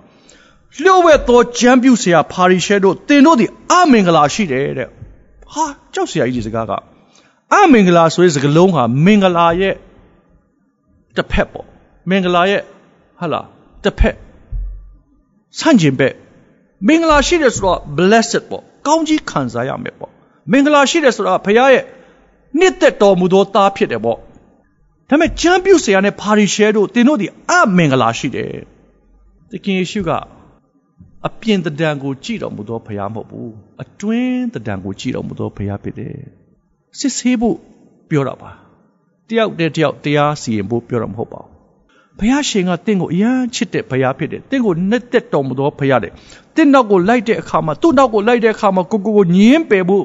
[0.83, 4.89] လျှို့ဝှက်သောဂျမ်းပြုဆရာဖာရီရှဲတို့သင်တို့သည်အမင်္ဂလာရှိတယ်တဲ့
[5.53, 5.65] ဟာ
[5.95, 6.73] ကြောက်စရာကြီးဒီစကားက
[7.55, 9.75] အမင်္ဂလာဆိုတဲ့စကားလုံးဟာမင်္ဂလာရဲ့
[11.17, 11.67] တစ်ဖက်ပေါ့
[12.11, 12.63] မင်္ဂလာရဲ့
[13.21, 13.47] ဟာလား
[13.85, 14.17] တစ်ဖက်
[15.59, 16.15] ဆန့်ကျင်ဘက်
[16.87, 20.13] မင်္ဂလာရှိတယ်ဆိုတော့ blessed ပေါ့ကောင်းကြီးခံစားရမယ်ပေါ့
[20.51, 21.85] မင်္ဂလာရှိတယ်ဆိုတာဘုရားရဲ့
[22.59, 24.19] နှစ်သက်တော်မူသောသားဖြစ်တယ်ပေါ့
[25.11, 28.53] ဒါပေမဲ့ချမ်းပြုတ်ဆရာနဲ့ပါရီရှဲတို့တင်တို့ဒီအမင်္ဂလာရှိတယ်
[29.51, 30.11] သခင်ယေရှုက
[31.27, 36.17] အပြင်တံတန်ကိုကြည်တော်မူသောဘုရားမဟုတ်ဘူးအတွင်းတံတန်ကိုကြည်တော်မူသောဘုရားဖြစ်တယ်
[36.99, 37.57] စစ်ဆေးဖို့
[38.09, 38.51] ပြောတာပါ
[39.29, 41.51] တယောက်တည်းတယောက်တရားစီရင်ဖို့ပြောတာမဟုတ်ပါဘူး
[42.19, 46.13] ဘုရားရှင်ကတင့်ကိုအယမ်းချစ်တဲ့ဘုရားဖြစ်တယ်တင့်ကိုနှစ်သက်တော်မူသောဘုရားတဲ့
[46.55, 50.05] တင့်နောက်ကိုလိုက်တဲ့အခါမှာသူ့နောက်ကိုလိုက်တဲ့အခါမှာကိုကိုကိုညင်းပယ်ဖို့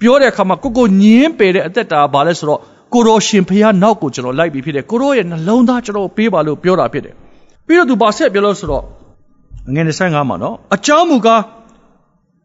[0.00, 2.60] ပြောတဲ့အခါမှာကိုကိုညင်းပယ်တဲ့အသက်တာဘာလဲဆိုတော့
[2.92, 7.14] ကိုရောရှင်ဘုရားနောက်ကိုကျွန်တော်လိုက်ပြီးဖြစ်တယ်ကိုရောရဲ့နှလုံးသားကျွန်တော်ပေးပါလို့ပြောတာဖြစ်တယ်
[7.66, 8.84] ပြီးတော့သူဘာဆက်ပြောလို့ဆိုတော့
[9.74, 11.42] ငွေ25မှာနော်အကြောင်းမူကား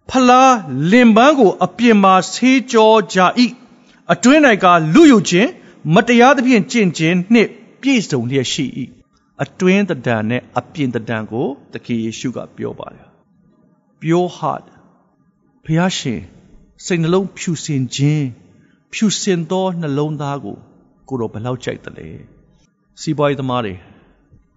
[0.10, 0.53] ဖလား
[0.91, 3.19] လင်ပန်းကို အပြင်မှာဆေးကြောကြ၏
[4.13, 5.49] အတွင်း၌ကလူယူခြင်း
[5.95, 7.49] မတရားသဖြင့်ကျင့်ခြင်းနှင့်
[7.81, 8.65] ပြည့်စုံလျက်ရှိ၏
[9.43, 13.07] အတွင်းတံနဲ့အပြင်တံကိုသခင်ယေရှုကပြောပါတယ်
[14.01, 14.65] pure heart
[15.65, 16.19] ဘုရားရှင်
[16.86, 18.25] စိတ်နှလုံးဖြူစင်ခြင်း
[18.93, 20.58] ဖြူစင်သောနှလုံးသားကို
[21.08, 22.08] ကိုတော့ဘယ်လောက်ကြိုက်တယ်လဲ
[23.02, 23.73] စီးပွားရေးသမားတွေ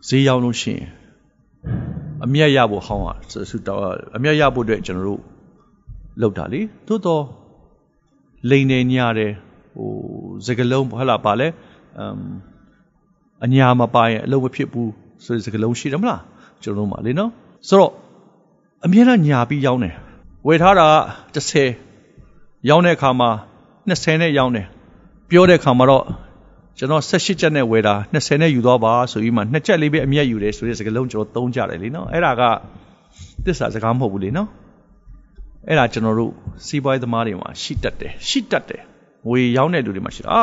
[0.08, 0.86] ဈေးရောက်လို့ရှိရင်
[2.24, 3.16] အမျက်ရဖို့ဟောင်းอ่ะ
[3.50, 3.82] ဆူတောင်း
[4.16, 5.22] အမျက်ရဖို့အတွက်ကျွန်တော်တို့
[6.20, 7.22] လောက်တာလေသို့တော့
[8.50, 9.32] လိန်နေညာတယ်
[9.76, 9.90] ဟို
[10.46, 11.48] စကလုံးဟလာပါလဲ
[11.98, 12.18] အမ်
[13.44, 14.90] အညာမပါရင်အလုပ်မဖြစ်ဘူး
[15.24, 16.22] ဆိုတဲ့စကလုံးရှိတယ်မလား
[16.62, 17.30] ကျွန်တော်တို့မှာလေနော်
[17.68, 17.92] ဆိုတော့
[18.84, 19.94] အမြဲတမ်းညာပြီးရောင်းတယ်
[20.46, 20.88] ဝယ်ထားတာ
[21.74, 23.30] 30ရောင်းတဲ့အခါမှာ
[23.90, 24.66] 20နဲ့ရောင်းတယ်
[25.30, 26.04] ပြောတဲ့အခါမှာတော့
[26.78, 32.42] ကျွန်တော်18ချက်နဲ့ဝယ်တာ20နဲ့ယူသွားပါဆိုပြီးမှနှစ်ချက်လေးပဲအမျက်ယူတယ်ဆိုတဲ့စကားလုံးကျွန်တော်သုံးကြတယ်လေနော်အဲ့ဒါက
[33.44, 34.48] သစ္စာစကားမဟုတ်ဘူးလေနော်
[35.68, 36.32] အဲ့ဒါကျွန်တော်တို့
[36.66, 38.82] စီးပွားရေးသမားတွေမှာရှိတတ်တယ်ရှိတတ်တယ်
[39.26, 40.42] ငွေရောင်းတဲ့လူတွေမှာရှိအာ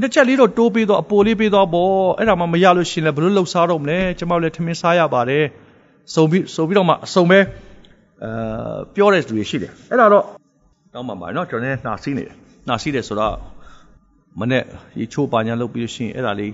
[0.00, 5.44] နှစ်ချက်လေးတော့တိုးပေးတော့အပိုလေးပေးတော့ဘောအဲ့ဒါမှမရလို့ရှင်လည်းဘလို့လှုပ်ရှားတော့မလဲကျွန်မလည်းထမင်းစားရပါတယ်
[6.14, 7.38] စုံပြီးဆိုပြီးတော့မှအစုံပဲ
[8.24, 8.30] အဲ
[8.94, 10.24] ပြောတဲ့လူတွေရှိတယ်အဲ့ဒါတော့
[10.94, 12.34] တောင်းပါပါနော်ကျွန်တော်လည်းနှာစီးနေတယ်
[12.68, 13.36] နှာစီးတယ်ဆိုတော့
[14.40, 14.64] မနဲ့
[15.00, 16.52] ရေချိုးပါညာလုပ်ပြီးလို့ရှိရင်အဲ့ဒါလေး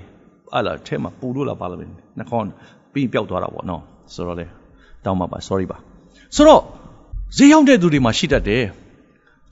[0.55, 1.81] အဲ့လာထဲမှာပူလို့လာပါလို့
[2.19, 2.49] နှခေါင်း
[2.93, 3.83] ပြီးပျောက်သွားတာပေါ့နော်
[4.15, 4.47] ဆိုတော့လေ
[5.05, 5.77] တောင်းပါပါ sorry ပါ
[6.37, 6.63] ဆိုတော့
[7.37, 8.65] ဈေးရောက်တဲ့သူတွေမှာရှိတတ်တယ်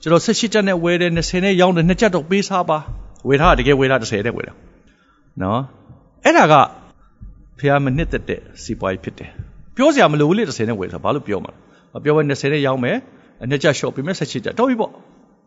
[0.01, 2.77] ကျွန်တော်18ချက်နဲ့ဝယ်တယ်20နဲ့ရောင်းတယ်2ချက်တော့ပေးစားပါ
[3.27, 4.53] ဝယ်ထားတကယ်ဝယ်ထား30တဲ့ဝယ်တာ
[5.41, 5.61] နော်
[6.25, 6.53] အဲ့ဒါက
[7.59, 9.29] ဖះမနှစ်သက်တဲ့စီပွားရေးဖြစ်တယ်
[9.75, 11.51] ပြောစရာမလိုဘူးလေ30နဲ့ဝယ်တာဘာလို့ပြောမှာ
[11.93, 12.97] လဲပြောပဲ20နဲ့ရောင်းမယ်
[13.51, 14.91] 2ချက် short ပေးမယ်18ချက်တော့ပြီပေါ့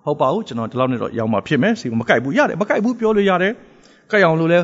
[0.04, 3.52] ဟုတ်ပါဘူးကျွန်တော်ဒီလောက်နဲ့တော့ရောင်းမှာဖြစ်မယ်စီမကိုက်ဘူးရတယ်မကိုက်ဘူးပြောလို့ရတယ်
[4.10, 4.58] ကိုက်အောင်လို့လဲ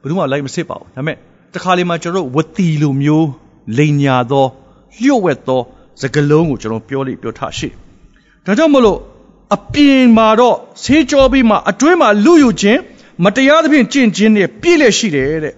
[0.00, 1.16] ဘယ်သူမှလိုက်မစစ်ပါဘူးဒါပေမဲ့
[1.54, 3.28] တခါလေမှကျွန်တော်တို့ဝတီလိုမျိုး
[3.78, 4.46] လိန်ညာသော
[5.02, 5.60] လျှို့ဝှက်သော
[6.00, 7.68] စကလုံးကိုကျွန်တော်ပြောလိပြောထားရှိ
[8.44, 8.98] ဒါကြောင့်မလို့
[9.56, 12.80] အပြင်မှာတော့ဆေးကြောပြီးမှအတွင်းမှာလူယူခြင်း
[13.24, 15.54] မတရားသဖြင့်ကျင့်ခြင်းနဲ့ပြည့်လက်ရှိတယ်တဲ့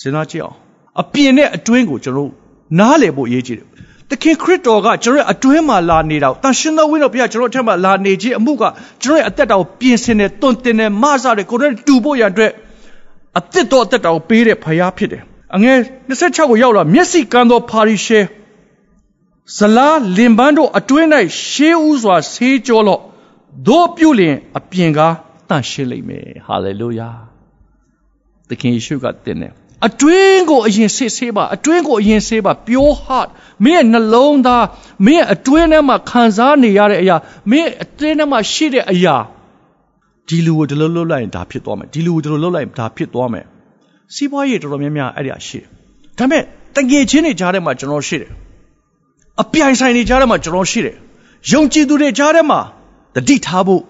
[0.00, 0.56] စဉ်းစားကြည့်အောင်
[1.00, 2.30] အပြင်နဲ့အတွင်းကိုကျွန်တော်
[2.78, 3.66] နားလည်ဖို့အရေးကြီးတယ်
[4.10, 8.62] သခင်ခရစ်တော်ကကျွန်တော်အတွင်းမှာလာနေတာတန်ရှင်သောဝိညာဉ်ဘုရားကျွန်တော်အထက်မှာလာနေခြင်းအမှုက
[9.02, 12.52] ကျွန်တော်ရဲ့အသက်တာကိုပြင်ဆင်တယ်တွင်တင်တယ်မဆတယ်ကိုယ်နဲ့တူဖို့ရအတွက်
[13.38, 15.22] အသက်တော်အသက်တာကိုပေးတဲ့ဘုရားဖြစ်တယ်
[15.56, 15.76] အငယ်
[16.08, 18.20] 26ကိုရောက်လာမျက်စိကန်းသောပါရီရှဲ
[19.56, 21.08] ဇလားလင်ပန်းတို့အတွင်း၌
[21.48, 23.00] ရှေးဥစွာဆေးကြောလော့
[23.68, 25.14] တို့ပြုလျင်အပြင်ကား
[25.48, 27.10] တန့်ရှင်းလိမ့်မယ်ဟာလေလုယာ
[28.48, 29.52] သခင်ယေရှုကတင်တယ်
[29.86, 33.28] အတွင်းကိုအရင်စစ်ဆေးပါအတွင်းကိုအရင်ဆေးပါ pure heart
[33.64, 34.64] မင်းရဲ့နှလုံးသား
[35.06, 37.16] မင်းရဲ့အတွင်းထဲမှာခံစားနေရတဲ့အရာ
[37.50, 39.16] မင်းရဲ့အတွင်းထဲမှာရှိတဲ့အရာ
[40.28, 43.44] ဒီလူကိုဒီလိုလုပ်လိုက်ရင်ဒါဖြစ်သွားမယ်ဒီလူကိုဒီလိုလုပ်လိုက်ရင်ဒါဖြစ်သွားမယ်
[44.14, 45.58] စီးပွားရေးတော်တော်များများအဲ့ဒီအရှိ
[46.18, 46.42] ဒါပေမဲ့
[46.76, 48.30] တငယ်ချင်းတွေကြားထဲမှာကျွန်တော်ရှိတယ်
[49.42, 50.96] အပြိုင်ဆိုင်တွေကြားထဲမှာကျွန်တော်ရှိတယ်
[51.52, 52.60] ယုံကြည်သူတွေကြားထဲမှာ
[53.14, 53.82] တတိထားဖို့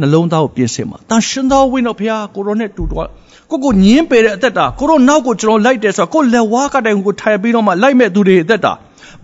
[0.00, 3.08] နှလုံးသားကိုပြင်ဆင်ပါတန်ရှင်သောဝိညာဉ်ဘုရားကိုရောနဲ့တူတော့
[3.50, 8.72] ကိုကိုညင်းပေတဲ့အသက်တာကိုရောနောက်ကိုကျွန်တော်လိုက်တယ်ဆိုတော့ကိုလက်ဝါးကတိုင်ကိုထိုင်ပြီးတော့မှလိုက်မဲ့သူတွေအသက်တာ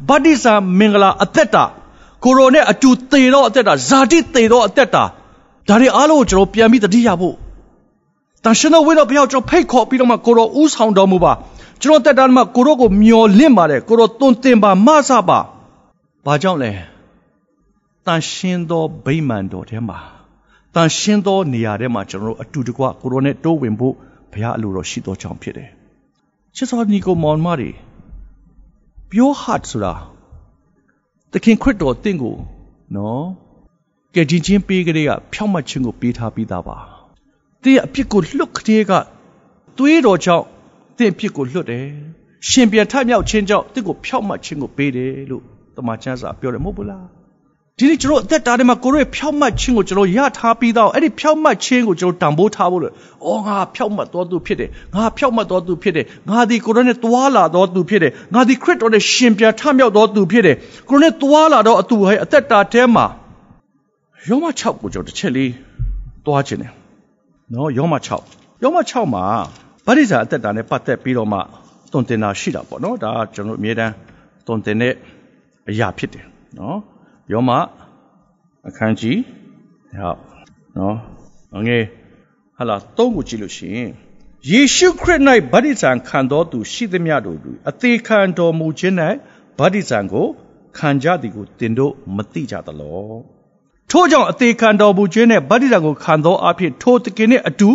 [0.09, 1.65] ဗတ္တိဇာမင်္ဂလာအသက်တာ
[2.25, 5.05] ကိုရောနဲ့အတူသေတော့အသက်တာဇာတိသေတော့အသက်တာ
[5.69, 7.35] ဒါတွေအားလုံးကိုကျွန်တော်ပြန်ပြီးတတိရဖို့
[8.45, 11.33] တန်ရှင်သောဝိညာဉ်ဘုရားကျွန်တော်ဖိတ်ခေါ်ပြီးတော့မှကိုရောဥဆောင်တော်မူပါ
[11.83, 15.39] ကျွန်တော်တက်တာမှာကိုရောကိုမျော်လင့်ပါတယ်ကိုရောတွင်တင်ပါမဆပါ
[16.27, 16.71] ဘာကြောင့်လဲ
[18.07, 20.20] တန်ရှင်သောဗိမာန်တော်ထဲမှာ
[20.75, 23.95] တန်ရှင်းသောနေရာထဲမှာကျွန်တော်တို့အတူတကွကိုရိုနဲ့တိုးဝင်ဖို့
[24.33, 25.71] ဘုရားအလိုတော်ရှိသောကြောင့်ဖြစ်တယ်။
[26.57, 27.71] ချစ်တော်ညီကိုမောင်မတွေ
[29.11, 29.95] pure heart ဆိုတာ
[31.33, 32.37] သခင်ခရစ်တော်တင့်ကို
[32.97, 33.25] နော်
[34.15, 36.77] ကဲချင်းချင်းပေးကြတဲ့ကဖြောင့်မတ်ခြင်းကိုပေးထားပြီးသားပါ။
[37.63, 38.93] တင်းအပြစ်ကိုလွတ်ကလေးက
[39.79, 40.45] သွေးတော်ကြောင့်
[40.99, 41.87] တင်းအပြစ်ကိုလွတ်တယ်။
[42.49, 45.43] ရှင်ပြန်ထမြောက်ခြင်းကြောင့်တင့်ကိုဖြောင့်မတ်ခြင်းကိုပေးတယ်လို့
[45.77, 47.05] တမန်ကျမ်းစာပြောတယ်မဟုတ်ဘူးလား။
[47.81, 52.93] ဒီနေ့ကျွန်တော်အသက်တာထဲမှာကိုရောရဲ့ဖြောက်မှတ်ခြင်းကိုကျွန်တော်ရထားပြီးတော့အဲ့ဒီဖြောက်မှတ်ခြင်းကိုကျွန်တော်တန်ဖိုးထားဖို့လို့
[53.27, 60.57] အော်ငါဖြောက်မှတ်တော်သူဖြစ်တယ်ငါဖြောက်မှတ်တော်သူဖြစ်တယ်ငါဒီကိုရောနဲ့တွာလာတော်သူဖြစ်တယ်ငါဒီခရစ်တော်နဲ့ရှင်ပြန်ထမြောက်တော်သူဖြစ်တယ်
[60.89, 63.07] ကိုရောနဲ့တွာလာတော့အတူဟဲ့အသက်တာထဲမှာ
[64.29, 65.51] ယောမ6ကိုကျွန်တော်တစ်ချက်လေး
[66.27, 66.73] တွားခြင်းတယ်
[67.55, 67.95] နော်ယောမ
[68.29, 69.25] 6ယောမ6မှာ
[69.87, 71.39] ဗတ္တိဇာအသက်တာနဲ့ပတ်သက်ပြီးတော့မှ
[71.93, 73.93] တွန်တင်တာရှိတာပေါ့နော်ဒါကျွန်တော်အမြဲတမ်း
[74.47, 74.95] တွန်တင်တဲ့
[75.71, 76.25] အရာဖြစ်တယ်
[76.59, 76.79] နော်
[77.33, 77.51] ယောမ
[78.69, 79.19] အခန်းကြီး
[79.97, 80.19] ဟုတ်
[80.77, 80.97] နော်
[81.57, 81.85] အငယ်
[82.57, 83.91] ဟာလာသုံးကိုကြည့်လို့ရှိရင်
[84.51, 85.21] ယေရှုခရစ်၌
[85.53, 88.95] ဗတ္တိဇံခံတော်သူရှိသမျှတို့သည်အသေးခံတော်မူခြင်း၌
[89.59, 90.27] ဗတ္တိဇံကို
[90.79, 93.13] ခံကြသည်ကိုတင်တို့မသိကြသလော
[93.91, 97.69] ထို့ကြောင့်အသေးခံတော်မူခြင်းနဲ့ဗတ္တိဇံကိုခံသောအဖြစ်ထိုတကယ်နှင့်အတူ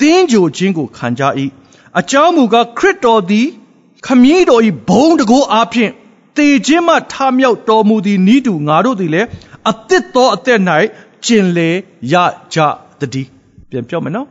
[0.00, 1.22] သင်ကြိုခြင်းကိုခံကြ၏
[1.98, 3.46] အကြောင်းမူကားခရစ်တော်သည်
[4.06, 5.90] ခမည်းတော်၏ဘုံတကိုးအဖြစ်
[6.36, 9.28] တေခြင်းမှထမြောက်တော်မူသည်ဤသူငါတို့သည်လည်း
[9.70, 10.60] အသစ်သောအသက်၌
[11.24, 11.70] ကျင်လေ
[12.12, 12.14] ရ
[12.54, 12.58] ကြ
[13.12, 13.28] တည်း
[13.70, 14.26] ပြန်ပြောမယ်နော်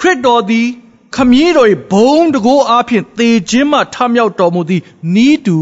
[0.00, 0.66] ခရစ်တော်သည်
[1.14, 4.82] ခမည်းတော်၏ဘုံတကိုးအားဖြင့်သေခြင်းမှထမြောက်တော်မူသည်
[5.26, 5.58] ဤသူ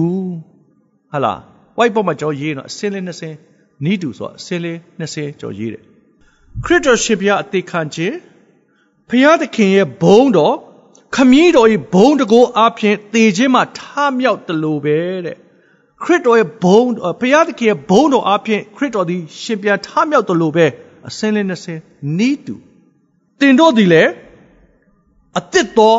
[1.13, 1.39] ဟာလား
[1.79, 3.03] white ပေါ်မှာကြောရေးနော်အစင်းလေး
[3.49, 5.83] 20ဤသူဆိုအစင်းလေး20ကြောရေးတယ်
[6.65, 8.17] ခရစ်တော်ရှင်ဘုရားအသေးခံခြင်း
[9.09, 10.57] ဘုရားသခင်ရဲ့ဘုံတော်
[11.15, 13.81] ခမည်းတော်၏ဘုံတကိုးအပြင်သေခြင်းမှာထ
[14.19, 15.37] မြောက်တယ်လို့ပဲတဲ့
[16.03, 16.81] ခရစ်တော်ရဲ့ဘုံ
[17.21, 20.67] ဘုရားသခင်ရဲ့ဘုံတော်အပြင်ခရစ်တော်သည်ရှင်ပြန်ထမြောက်တယ်လို့ပဲ
[21.09, 21.47] အစင်းလေး
[21.81, 22.55] 20နီးတူ
[23.41, 24.11] တင်တို့သည်လည်း
[25.39, 25.99] အသစ်တော်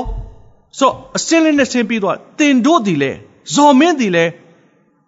[0.79, 3.17] ဆိုအစင်းလေး20ပြီးတော့တင်တို့သည်လည်း
[3.53, 4.31] ဇော်မင်းသည်လည်း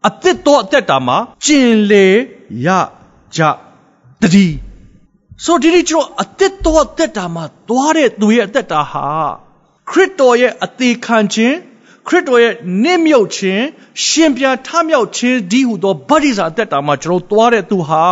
[0.08, 2.08] အသစ်တော်အသက်တာမှာကျင်လေ
[2.66, 2.68] ရ
[3.36, 3.42] ကြ
[4.22, 4.58] တည်း
[5.44, 9.08] ဆိုဒီဒီကျွန်တော်အသက်တော်အသက်တာမှာသွားတဲ့သူရဲ့အသက်တာဟာ
[9.90, 11.56] ခရစ်တော်ရဲ့အသေးခံခြင်း
[12.08, 13.64] ခရစ်တော်ရဲ့နစ်မြုပ်ခြင်း
[14.06, 18.06] ရှင်ပြန်ထမြောက်ခြင်းဒီဟုသောဗတ္တိဇာအသက်တာမှာကျွန်တော်သွားတဲ့သူဟာ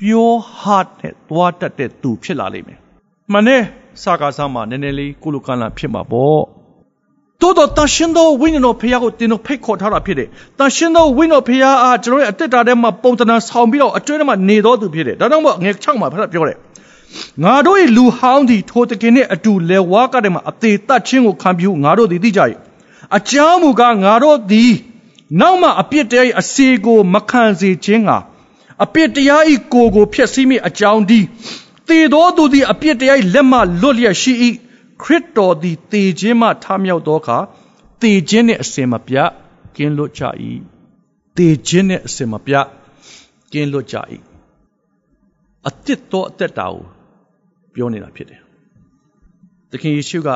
[0.00, 2.78] pure heart နဲ့သွားတတ်တဲ့သူဖြစ်လာလိမ့်မယ်။
[3.32, 3.62] မှန်တယ်
[4.02, 6.40] စာကားစားမှာနည်းနည်းလေးကိုလိုကန့်လာဖြစ်မှာပေါ့။
[7.40, 16.56] တိုးတော့တန်ရှင်သောဝိညာဉ်တော်ဖခင်ကိုတင်တော်ဖိတ်ခေါ်ထားတာဖြစ်တယ်။တန်ရှင်သောဝိညာဉ်တော်ဖခင်အားကျွန်တော်ရဲ့အသက်တာထဲမှာပုံသဏ္ဍာန်ဆောင်ပြီးတော့အတွင်းထဲမှာနေတော်သူဖြစ်တယ်။ဒါကြောင့်မို့ငယ်6မှာဖခင်ပြောတယ်။
[17.42, 22.40] ငါတို့၏လူဟောင်းသည်ထိုတခင်နှင့်အတူလေဝါကတဲ့မှာအသေးတတ်ခြင်းကိုခံပြီးငါတို့သည်သိကြ၏။
[23.16, 24.72] အကြောင်းမူကားငါတို့သည်
[25.40, 28.18] နောက်မှအပြစ်တရား၏အစီကိုမခံစေခြင်းငါ
[28.84, 31.20] အပြစ်တရားဤကိုကိုဖျက်ဆီးမိအကြောင်းဒီ
[31.88, 34.32] တေတော်သူသည်အပြစ်တရားလက်မှလွတ်လျက်ရှိ၏
[35.02, 37.38] ခရစ်တော်သည်တေခြင်းမှထမြောက်သောအခါ
[38.02, 39.30] တေခြင်းနှင့်အစင်မပြတ်
[39.76, 40.22] ကင်းလွတ်ကြ၏
[41.36, 42.66] တေခြင်းနှင့်အစင်မပြတ်
[43.52, 43.96] ကင်းလွတ်ကြ၏
[45.66, 46.97] အတ္တတော်အသက်တာကို
[47.78, 48.40] ပြောနေတာဖြစ်တယ်
[49.70, 50.28] သခင်ယေရှုက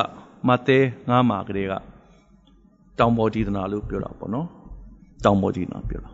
[0.47, 0.77] မဿဲ
[1.07, 1.73] 9မှာကလေးက
[2.99, 4.47] တောင်ပေါ်ဒီသနာလို့ပြောတာပေါ့နော်
[5.25, 6.11] တောင်ပေါ်ဒီသနာပြောတာ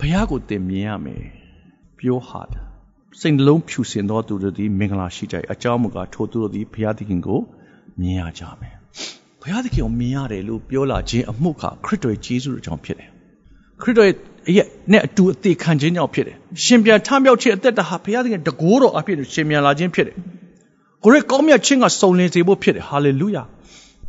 [0.00, 1.22] ဘုရားကိုသင်မြင်ရမယ်
[1.98, 2.52] pure heart
[3.20, 7.40] စိတ်နှလုံးဖြူစင်သောသူတို့သည်မင်္ဂလာရှိကြ၏အကြောင်းမူကားထိုသူတို့သည်ဘုရားသခင်ကို
[8.00, 8.74] မြင်ရကြမယ်
[9.42, 13.08] ဘုရားသခင်ကိုမြင်ရတယ်လို့ပြောလာခြင်းအမှုခါခရစ်တော်ရဲ့ဂျေဇုတော်ကြောင့်ဖြစ်တယ်
[13.82, 14.16] ခရစ်တော်ရဲ့
[14.56, 20.16] ရဲ့နဲ့အတူအသေးခံခြင်းကြောင့်ဖြစ်တယ်ရှင်ပြန်ထမြောက်ခြင်းအသက်တာဟာဘုရားသခင်တကိုးတော်အဖြစ်ရှင်ပြန်လာခြင်းဖြစ်တယ်
[21.06, 23.42] ကိုရဲ့ကောင်းမြတ်ခြင်းကစုံလင်စေဖို့ဖြစ်တယ်ဟာလေလုယာ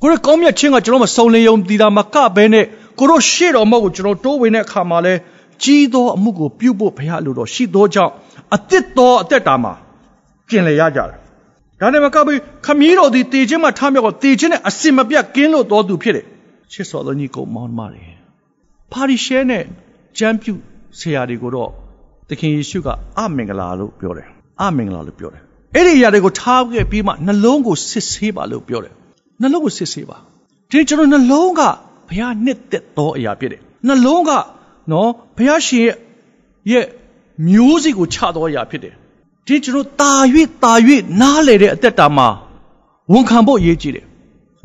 [0.02, 2.66] ကိုရဲ့ကောင်းမြတ်ခြင်းကကျွန်တော်မစုံလင်ယုံတည်တာမကဘဲနဲ့
[3.00, 5.14] ကိုတို့ရှေ့တော်မဟုတ်ကိုကျွန်တော်တိုးဝင်တဲ့အခါမှာလဲ
[5.64, 8.12] ကြီးသောအမှုကိုပြုဖို့ဘုရားလိုတော်ရှိသောကြောင့်
[8.56, 9.74] အသစ်သောအသက်တာမှာ
[10.50, 11.18] ကျင်လည်ရကြတယ်။
[11.80, 16.26] ဒါနဲ့မကဘူးခမည်းတော်သည်တည်ခြင်းမှထားမြောက်တော့တည်ခြင်းနဲ့အစင်မပြတ်ကင်းလို့တော်သူဖြစ်တယ်။
[16.72, 18.06] ချစ်စော်သောညီကိုမောင်မတွေ
[18.92, 19.64] ပါရီရှဲနဲ့
[20.18, 20.54] ကျမ်းပြု
[21.00, 21.70] ဆရာတွေကိုတော့
[22.30, 22.88] သခင်ယေရှုက
[23.20, 24.28] အမင်္ဂလာလို့ပြောတယ်။
[24.62, 25.44] အမင်္ဂလာလို့ပြောတယ်။
[25.76, 28.94] အဲ့ဒီအရာတွေကိုထားခဲ့ပြီးမှနှလုံးကိုစစ်ဆေးပါလို့ပြောတယ်။
[29.42, 30.18] နှလုံးကိုစစ်ဆေးပါ။
[30.72, 31.62] ဒီကျွန်တော်နှလုံးက
[32.08, 34.32] ဘုရားနှစ်သက်သောအရာဖြစ်တယ်။နှလုံးက
[34.92, 35.96] နော်ဘုရားရှင်ရဲ့
[36.72, 36.86] ရဲ့
[37.48, 38.94] မျိုးစိကိုချတော်ရာဖြစ်တယ်
[39.48, 40.14] ဒီကျွန်တော်တာ၍
[40.64, 40.74] တာ၍
[41.22, 42.28] နားလေတဲ့အသက်တာမှာ
[43.12, 44.06] ဝန်ခံဖို့အရေးကြီးတယ်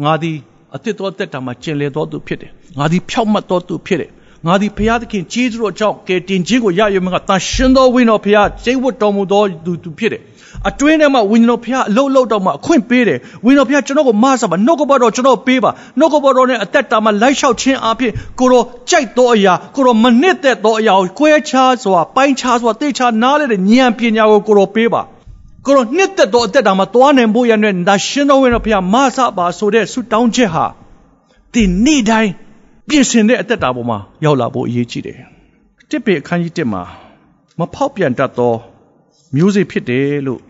[0.04, 0.36] ငါသည်
[0.74, 4.10] အသက်တော်အသက်တာမှာကျင်လည်တော်သူဖြစ်တယ်ငါသည်ဖြောက်မှတ်တော်သူဖြစ်တယ်
[4.46, 10.22] ငါသည်ဘုရားသခင်ကြီးသူတော်ကြောင့်ကယ်တင်ခြင်းကိုရရမကတန်ရှင်သောဝိညာဉ်တော်ဘုရားကျိတ်ဝတ်တော်မူသောသူသူဖြစ်တယ်
[10.68, 25.02] အတွင်းထဲမှာဝိညာဉ်တော်ဘုရားအလုတ်လုတ်တော့မှအခွင့်ပေးတယ်ဝိညာဉ်တော်ဘုရားကျွန်တော်ကိုမဆပါနှုတ်ကပတ်တော်ကျွန်တော်ပေးပါနှုတ်ကပတ်တော်နဲ့အသက်တာမှာလိုက်လျှောက်ခြင်းအပြင်ကိုတော်ကြိုက်သောအရာကိုတော်မနစ်သက်သောအရာကိုကွဲခြားစွာပိုင်းခြားစွာသိချာနားလဲတဲ့ဉာဏ်ပညာကိုကိုတော်ပေးပါ
[25.66, 30.66] ကိုတော်နှစ်သက်သောအသက်တာမှာသွားနိုင်ဖို့ရတဲ့ဒါရှင်တော်ဝိညာဉ်တော်ဘုရားမဆပါဆိုတဲ့ဆုတောင်းချက်ဟာ
[31.52, 32.32] ဒီနေ့တိုင်း
[32.88, 35.18] ပြင်ဆင်တဲ့အသက်တာပေါ်မှာရောက်လာဖို့အရေးကြီးတယ်
[35.90, 36.82] တစ်ပေအခန်းကြီး1မှာ
[37.58, 38.54] မဖောက်ပြန်တတ်သော
[39.36, 40.40] မျိုးစေ့ဖြစ်တယ်လို့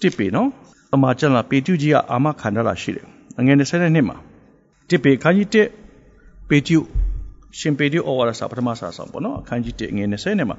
[0.00, 0.48] တစ်ပေနော်
[0.94, 3.06] အမှာကျန်လာပေတုကြီးကအာမခံရတာရှိတယ်
[3.38, 4.16] အငယ်20နှစ်မှာ
[4.88, 5.48] တစ်ပေခန်းကြီး
[6.02, 6.78] 1ပေတု
[7.58, 10.56] ရှင်ပေတုဩဝါဒစာပထမစာဆောင်ပေါ့နော်အခန်းကြီး1ငယ်20နှစ်မှာ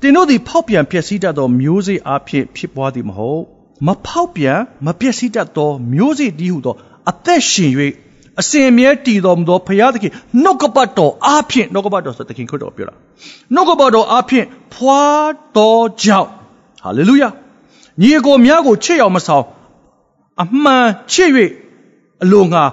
[0.00, 3.42] တင်တို့သည်ဖောက်ပြန်ဖြစ်စည်းတတ်သောမျိုးစေ့အဖြစ်ဖြစ်ပွားသည်မဟုတ်
[3.86, 6.74] မဖောက်ပြန်မပြည့်စည်တတ်သောမျိုးစေ့တည်းဟုသော
[7.10, 7.70] အသက်ရှင်၍
[8.40, 12.94] အစဉ်အမြဲတည်တော်မူသောဘုရားသခင်နှုတ်ကပတ်တော်အားဖြင့်နှုတ်ကပတ်တော်ဆိုသခင်ခရစ်တော်ပြောတာ
[13.54, 15.02] နှုတ်ကပတ်တော်အားဖြင့်ဖွာ
[15.56, 16.28] တော်ကြောင့်
[16.82, 17.28] ဟာလေလုယာ
[18.00, 19.44] ညီအကိုများကိုချစ်ရောက်မဆောင်
[20.42, 21.30] အမှန်ချစ်၍
[22.22, 22.64] အလိုငါ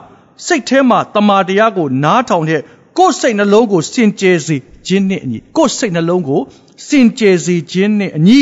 [0.45, 2.61] စိတ်ထဲမှာတမာတရားကိုနားထောင်တဲ့
[2.97, 4.55] ကိုယ်စိတ်နှလုံးကိုစင်ကြယ်စေ
[4.87, 6.41] ခြင်းနှင့်အညီကိုယ်စိတ်နှလုံးကို
[6.87, 8.39] စင်ကြယ်စေခြင်းနှင့်အညီ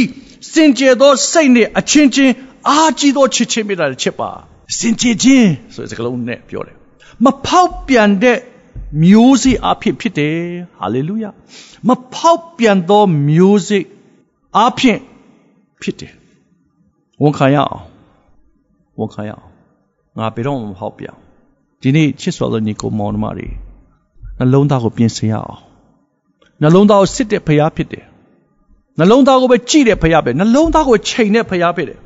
[0.52, 2.34] စင်ကြယ်သောစိတ်နှင့်အချင်းချင်း
[2.70, 4.30] အားကြီးသောချစ်ချင်းမြတ်တာချစ်ပါ
[4.78, 6.79] စင်ကြယ်ခြင်းဆိုတဲ့စကားလုံးနဲ့ပြောတယ်
[7.26, 8.40] မဖောက်ပြန်တဲ့
[9.04, 10.38] မျိုးစေ့အဖြစ်ဖြစ်တယ်
[10.80, 11.30] ဟာလေလုယာ
[11.88, 13.84] မဖောက်ပြန်သောမျိုးစေ့
[14.58, 15.00] အဖြစ်
[15.82, 16.14] ဖြစ်တယ်
[17.24, 17.84] ဝန်ခံရအောင်
[19.00, 19.48] ဝန်ခံရအောင်
[20.18, 21.16] ငါဘယ်တော့မှမဖောက်ပြန်
[21.82, 23.48] ဒီနေ့ချစ်စွာသောညီကိုမောင်နှမတွေ
[24.38, 25.60] နှလုံးသားကိုပြင်ဆင်ရအောင်
[26.62, 28.06] နှလုံးသားကိုစစ်တဲ့ဖရားဖြစ်တယ်
[29.00, 32.00] နှလုံးသားကိုပဲကြည့်တဲ့ဖရားပဲနှလုံးသားကိုချိန်တဲ့ဖရားဖြစ်တယ်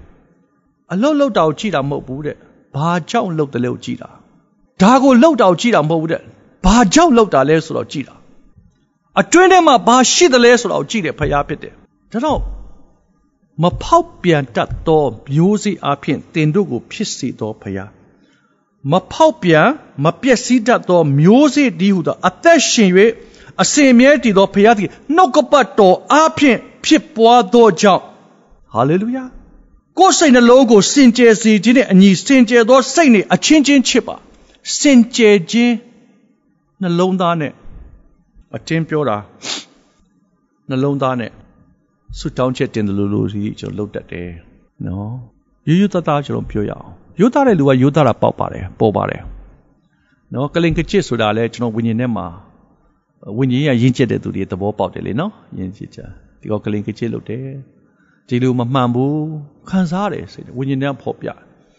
[0.91, 2.37] အလုတ်လုတ်တာကိုကြည့်တာမဟုတ်ဘူးတဲ့
[2.75, 4.09] ဘာကြောင့်လုတ်တယ်လို့ကြည့်တာ
[4.81, 6.21] ဒါကိုလှုပ်တာကိုကြည့်တာမဟုတ်ဘူးတဲ့
[6.65, 8.15] ဘာကြောင့်လှုပ်တာလဲဆိုတော့ကြည့်တာ
[9.19, 11.73] အတွင်းထဲမှာဘာရှိသလဲဆိုတော့ကြည့်တယ်ဖရားဖြစ်တယ်
[12.11, 12.39] ဒါတော့
[13.61, 17.91] မဖောက်ပြန်တတ်သောမျိုးစေ့အဖြစ်တင်တို့ကိုဖြစ်စေသောဖရား
[18.91, 19.67] မဖောက်ပြန်
[20.03, 22.89] မပျက်စီးတတ်သောမျိုးစေ့ဒီဟုသောအသက်ရှင်၍
[23.61, 28.03] အစင်မြဲတည်သောဖရားသည်နှုတ်ကပတ်တော်အဖြစ်ဖြစ်ပွားသောကြောင့်
[28.73, 29.23] ဟာလေလုယာ
[29.99, 34.15] ကိုယ်စိတ်နှလုံးကိုစင်ကြယ်စေခြင်းနဲ့အညီစင်ကြယ်သောစိတ်နဲ့အချင်းချင်းချစ်ပါ
[34.78, 35.74] စင်ကြယ်ခြင်း
[36.82, 37.52] နှလုံးသားနဲ့
[38.54, 39.18] အတင်းပြောတာ
[40.68, 41.32] နှလုံးသားနဲ့
[42.18, 44.28] ဆုတောင်းချက်တင်တယ်လို့လို့ဒီကျွန်တော်လုပ်တတ်တယ်
[44.86, 45.12] နော်
[45.68, 46.88] ရိုးရိုးသားသားကျွန်တော်ပြောရအောင်
[47.20, 49.22] ရိုးသားတဲ့လူကရိုးသားတာပေါက်ပါတယ်ပေါ်ပါတယ်
[50.34, 52.26] နော်ကလင်ကချစ်ဆိုတာလဲကျွန်တော်ဝิญဉ်ထဲမှာ
[53.38, 56.06] ဝิญဉ်ရရင်းကျက်တဲ့သူတွေသဘောပေါက်တယ်လေနော်ရင်းကျက်ချာ
[56.40, 57.44] ဒီကောကလင်ကချစ်လုပ်တယ်
[58.28, 59.18] ဒီလိုမမှန်ဘူး
[59.68, 61.28] ခံစားရတယ်စိတ်ဝิญဉ်ထဲဖော်ပြ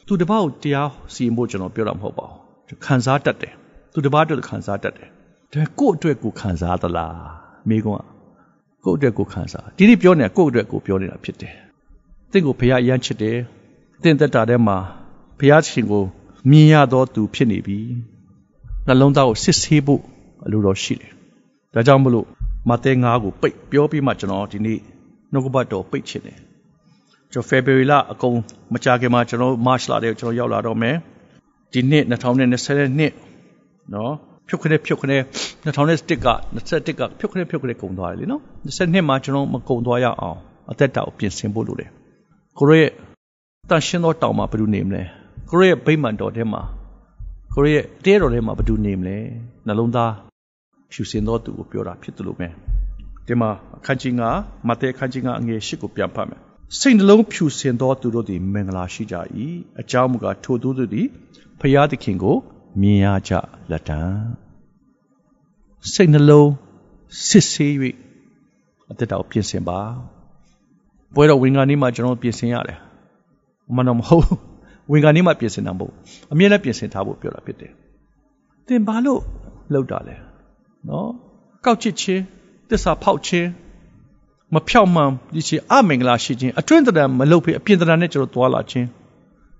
[0.07, 2.42] သူတပားကိုတရားစီရင်ဖို့ကျွန်တော်ပြောတာမဟုတ်ပါဘူး
[2.84, 3.52] ခံစားတတ်တယ်
[3.92, 5.08] သူတပားအတွက်ခံစားတတ်တယ်
[5.52, 7.16] ဒါကိုယ့်အတွက်ကိုခံစားသလား
[7.68, 8.04] မိကုန်းက
[8.84, 11.54] ကိုယ့်အတွက်ကိုခံစားဒီနေ့ပြောနေတာကိုယ့်အတွက်ကိုပြောနေတာဖြစ်တယ်
[12.32, 13.36] တင့်ကိုဖခင်အရန်ချစ်တယ်
[14.02, 14.76] တင့်သက်တာထဲမှာ
[15.38, 16.04] ဖခင်ရှင်ကို
[16.50, 17.78] မြင်ရတော့သူဖြစ်နေပြီ
[18.86, 20.02] နှလုံးသားကိုစစ်ဆေးဖို့
[20.44, 21.12] အလိုတော်ရှိတယ်
[21.74, 22.26] ဒါကြောင့်မလို့
[22.68, 24.78] မဿဲ9ကိုပိတ်ပြောပြီးမှကျွန်တော်ဒီနေ့
[25.32, 26.38] နှုတ်ကပတ်တော်ပိတ်ချင်တယ်
[27.32, 28.36] ကျွန်တော် February လအကုန်
[28.72, 30.96] မကြခင်မှာကျွန်တော် March လတဲ့ကျွန်တော်ရောက်လာတော့မယ်
[31.74, 33.12] ဒီနှစ်2020နှစ်
[33.94, 34.12] နော်
[34.48, 35.20] ဖြုတ်ခနဲ့ဖြုတ်ခနဲ့
[35.64, 40.38] 2021က21ကဖြုတ်ခနဲ့ဖြုတ်ခနဲ့ကုန်သွားတယ်လीနော်22မှာကျွန်တော်မကုန်သွားရအောင်
[40.70, 41.90] အသက်တာကိုပြင်ဆင်ဖို့လိုတယ်
[42.58, 42.88] ကိုရဲ့
[43.70, 45.02] တန်ရှင်းသောတောင်မှာဘယ်သူနေမလဲ
[45.50, 46.62] ကိုရဲ့ဗိမာန်တော်ထဲမှာ
[47.54, 49.16] ကိုရဲ့တဲတော်ထဲမှာဘယ်သူနေမလဲ
[49.66, 50.12] နှလုံးသား
[50.92, 52.48] ဖြူစင်သောသူကိုပြောတာဖြစ်တယ်လို့ပဲ
[53.26, 56.40] ဒီမှာအခန်းကြီး9မဿဲအခန်းကြီး9အငယ်8ကိုပြန်ဖတ်မယ်
[56.78, 59.16] စိတ်နှလုံးဖြူစင်သောသူတို့သည်မင်္ဂလာရှိကြ၏
[59.80, 61.06] အကြောင်းမူကားထိုသူတို့သည်
[61.60, 62.36] ဖျားသခင်ကို
[62.80, 63.32] မြင်ရကြ
[63.70, 64.00] လက်တံ
[65.92, 66.50] စိတ်နှလုံး
[67.26, 67.72] စစ်ဆေး၍
[68.90, 69.78] အသက်တော်ပြင်ဆင်ပါ
[71.14, 72.78] ပွဲတော်ဝင်ကနေမှကျွန်တော်ပြင်ဆင်ရတယ်
[73.76, 74.26] မနမဟုတ်
[74.90, 75.92] ဝင်ကနေမှပြင်ဆင်တာမဟုတ်
[76.32, 77.72] အမြဲတမ်းပြင်ဆင်ထားဖို့ပြောတာဖြစ်တယ်
[78.66, 79.20] သင်ဘာလို့
[79.72, 80.16] လောက်တာလဲ
[80.88, 81.08] နော်
[81.64, 82.22] ကောက်ချစ်ခြင်း
[82.70, 83.48] တစ္ဆာဖောက်ခြင်း
[84.52, 88.88] မဖြောက်မှန်ဒီချင်အမင်္ဂလာရှိခြင်းအတွင်းတရံမလုပ်ဖေးအပြင်တရံနဲ့ကျွန်တော်သွားလာခြင်း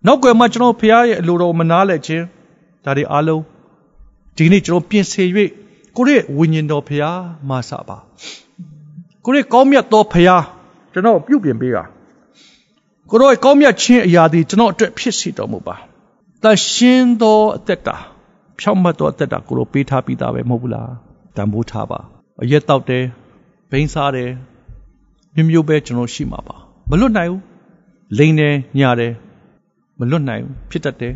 [0.06, 2.24] နောက်ွယ်မှာကျွန်တော်ဖရားရဲ့အလိုတော်မနာလဲခြင်း
[2.84, 3.42] ဒါတွေအားလုံး
[4.36, 5.28] ဒီနေ့ကျွန်တော်ပြင်ဆင်၍
[5.96, 7.18] ကိုရဲ့ဝိညာဉ်တော်ဖရား
[7.48, 7.98] မဆပါ
[9.24, 10.44] ကိုရဲ့ကောင်းမြတ်သောဖရား
[10.92, 11.84] ကျွန်တော်ပြုပြင်ပေးတာ
[13.10, 15.76] ကိုရောကောင်းမြတ်ခြင်းအရာသည်ကျွန်တော်အတွက်ဖြစ်စီတော်မူပါ
[16.42, 17.96] တရှင်းသောအသက်တာ
[18.58, 20.90] ဖြောင့်မတ်သောအသက်တာကိုရောပေးထားပြီးသားပဲမဟုတ်ဘူးလား
[21.36, 22.00] တန်ဖိုးထားပါ
[22.42, 23.04] အရက်တောက်တယ်
[23.70, 24.30] ဘိန်းစားတယ်
[25.34, 26.56] မျိုးမျိုးပဲကျွန်တော်ရှိမှာပါ
[26.90, 27.42] မလွတ်နိုင်ဘူး
[28.18, 29.12] လိန်တယ်ညာတယ်
[29.98, 31.14] မလွတ်နိုင်ဘူးဖြစ်တတ်တယ်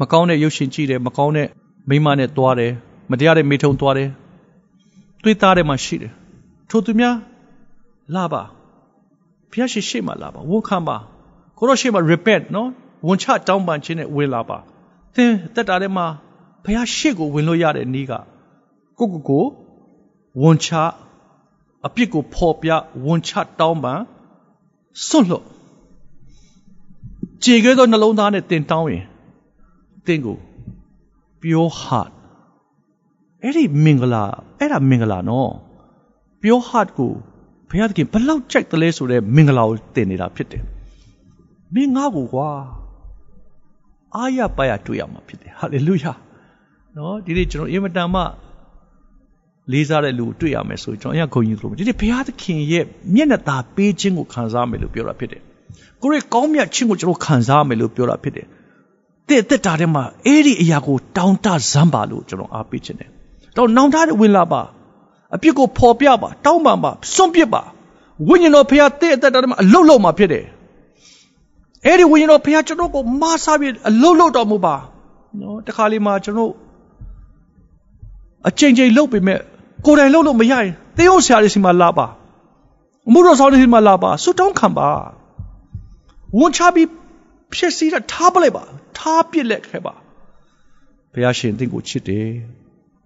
[0.00, 1.48] မကောင်းတဲ့ရုပ်ရှင်ကြည့်တယ်မကောင်းတဲ့
[1.88, 2.72] မိမနဲ့သွားတယ်
[3.10, 4.08] မတရားတဲ့မိထုံသွားတယ်
[5.22, 6.12] တွေးသားတယ်မှရှိတယ်
[6.68, 7.16] ထိုသူများ
[8.14, 8.42] လာပါ
[9.50, 10.96] ဘုရားရှိရှိမှလာပါဝန်ခံပါ
[11.58, 12.68] ကိုရောရှိမှ repent နော်
[13.06, 14.58] ဝန်ချတောင်းပန်ခြင်းနဲ့ဝင်လာပါ
[15.14, 16.06] သင်တက်တာထဲမှာ
[16.64, 18.12] ဘုရားရှိကိုဝင်လို့ရတဲ့နေ့က
[18.98, 19.44] ကိုကိုကို
[20.42, 20.68] ဝန်ချ
[21.86, 22.70] အပြစ်ကိုဖော်ပြ
[23.04, 24.00] ဝန်ချတောင်းပန်
[25.06, 25.44] စွန့်လွတ်
[27.44, 29.04] ကြေခဲ့သောနှလုံးသားနဲ့တင်တောင်းရင်
[30.06, 30.36] တင့်ကို
[31.40, 32.12] pure heart
[33.42, 34.24] အဲ့ဒီမင်္ဂလာ
[34.58, 35.52] အဲ့ဒါမင်္ဂလာနော်
[36.40, 37.12] pure heart ကို
[37.70, 40.62] ဘုရားသခင်ဘလောက်ကြိုက်တယ်လဲဆိုတော့မင်္ဂလာကိုတင်နေတာဖြစ်တယ်
[41.74, 42.48] မင်းငါ့ကိုကွာ
[44.14, 46.12] အားရပါရတွေ့ရမှာဖြစ်တယ်ဟာလေလုယာ
[46.96, 48.22] နော်ဒီနေ့ကျွန်တော်အင်မတန်မှ
[49.72, 55.42] လေးစားတဲ့လူကိုတွေ့ရမယ်ဆိုရင်ကျွန်တော်အရင်ခုန်ကြီးလို့ဒီနေ့ဘုရားသခင်ရဲ့မျက်နှာသာပေးခြင်းကိုခံစားမယ်လို့ပြောတာဖြစ်တယ်
[56.02, 58.46] ကိုရဲ့ကောင်းမြတ်ခြင်းကိုကျွန်တော်ခံစားမယ်လို့ပြောတာဖြစ်တယ်
[59.28, 63.10] တဲ့တက်တာထဲမှာအဲ့ဒီအရာကိုတောင်းတဇမ်းပါလို့ကျွန်တော်အားပေးခြင်းတယ်
[63.56, 64.62] တော့နောင်တတဲ့ဝင်လာပါ
[65.34, 67.62] အပြစ်ကိုဖော်ပြပါတောင်းပန်ပါစွန့်ပစ်ပါ
[68.28, 70.44] ဝိညာဉ်တော်ဖခင်တဲ့အသက်တာထဲမှာအလုတ်လုံးမှာဖြစ်တယ်
[71.86, 74.74] အဲ့ဒီဝိညာဉ်တော်ဖခင်ကျွန်တော်ကိုမဆာပြီးအလုတ်လုတ်တော်မူပါ
[75.40, 76.52] နော်တခါလေးမှာကျွန်တော်
[78.48, 79.40] အချိန်ချင်းလုတ်ပေမဲ့
[79.84, 82.06] ကိုယ်တိုင်လုတ်လို့မရရင်သေယုတ်ဆရာတွေစီမှာလာပါ
[83.08, 84.88] အမှုတော်ဆောင်တွေစီမှာလာပါဆွတောင်းခံပါ
[86.38, 86.88] ဝန်ချပြီး
[87.52, 88.64] ဖြစ်စီတာထားပလိုက်ပါ
[88.98, 89.94] ထားပစ်လက်ခဲ့ပါ
[91.12, 92.28] ဘုရားရှင်တင့်ကိုချစ်တယ်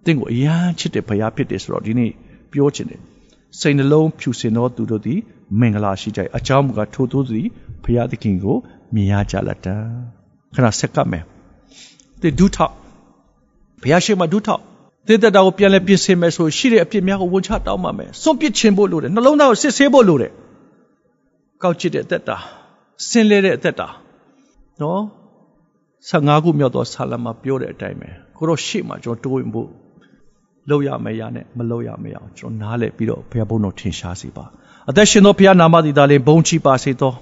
[0.05, 2.11] တင့်ကိုအယမ်းချစ်တယ်ဘုရားဖြစ်တယ်ဆိုတော့ဒီနေ့
[2.51, 3.01] ပြောချင်တယ်
[3.59, 5.19] စိတ်နှလုံးဖြူစင်သောသူတို့သည်
[5.59, 7.47] မင်္ဂလာရှိကြ၏အကြောင်းမူကားထိုသူသည်
[7.83, 8.57] ဘုရားသခင်ကို
[8.93, 9.75] မြင်ရကြလက်တံ
[10.55, 11.23] ခဏဆက်ကပ်မယ်
[12.21, 12.73] တဲ့ဒုထောက်
[13.81, 14.61] ဘုရားရှိခိုးမှာဒုထောက်
[15.07, 20.31] တဲ့တဲ့တာကိုပြန်လဲပြင်ဆင်မယ်ဆိုရှိတဲ့အပြစ်များကိုဝန်ချတောင်းပါမယ်စွန့်ပစ်ခြင်းဖို့လိုတယ်နှလုံးသားကိုစစ်ဆေးဖို့လိုတယ်
[21.63, 22.37] ကောက်ချစ်တဲ့အသက်တာ
[23.07, 23.87] ဆင်းလဲတဲ့အသက်တာ
[24.81, 25.01] နော်
[26.09, 29.69] 15ခုမြောက်သောဆာလမှာပြောတဲ့အတိုင်းပဲကိုတော့ရှေ့မှာကျွန်တော်တိုးဝင်ဖို့
[30.69, 34.45] လောက်ရမယ်ရနဲ့မလောက်ရမယ်အောင်ကျွန်တော်နားလည်ပြီးတော့ဘုရားဘုန်းတော်ထင်ရှားစေပါ
[34.89, 37.13] အသက်ရှင်သောဘုရားနာမသည်သာလျှင်ဘုန်းချီပါစေသော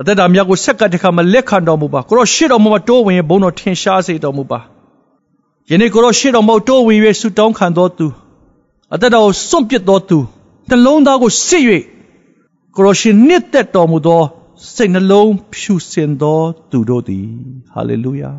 [0.00, 4.60] အသက်တာမြတ်ကိုဆက်ကတခါမလက်ခံတော်မူပါကိုတော့ရှေ့တော်မှာတိုးဝင်ဘုန်းတော်ထင်ရှားစေတော်မူပါ
[5.70, 8.06] ယနေ့ကိုတော့ရှေ့တော်မှာတိုးဝင်၍ဆုတောင်းခံတော်သူ
[8.94, 10.18] အသက်တော်ကိုစွန့်ပစ်တော်သူ
[10.68, 11.62] နှလုံးသားကိုစစ်၍
[12.74, 14.22] ကိုရောရှင်နှစ်သက်တော်မူသော
[14.74, 16.40] စိတ်နှလုံးဖြူစင်သော
[16.70, 17.26] သူတို့သည်
[17.72, 18.30] ဟာလေလုယာ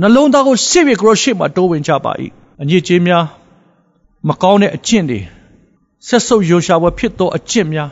[0.00, 2.12] နှလုံးသားကိုစစ်ပြီးကိုရောရှေ့မှာတိုးဝင်ကြပါ၏
[2.62, 3.24] အညစ်အကြေးများ
[4.28, 5.20] မကောင်းတဲ့အကျင့်တွေ
[6.06, 7.90] ဆက်ဆုပ်ယွန်ရှာဝဖြစ်သောအကျင့်များ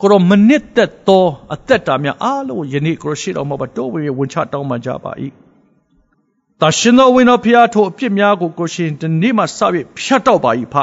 [0.00, 1.24] ကိုရောမနစ်သက်သော
[1.54, 5.12] အသက်တာများအားလုံးယနေ့ကိုရောရှိတော်မှာပါတိုးဝေဝန်ချတောင်းပန်ကြပါ၏
[6.62, 10.74] တာရှင်တော်ဝိညာဉ်ဖျားထိုအပြစ်များကိုကိုရှင်ဒီနေ့မှစပြီးဖြတ်တောက်ပါ၏ဖ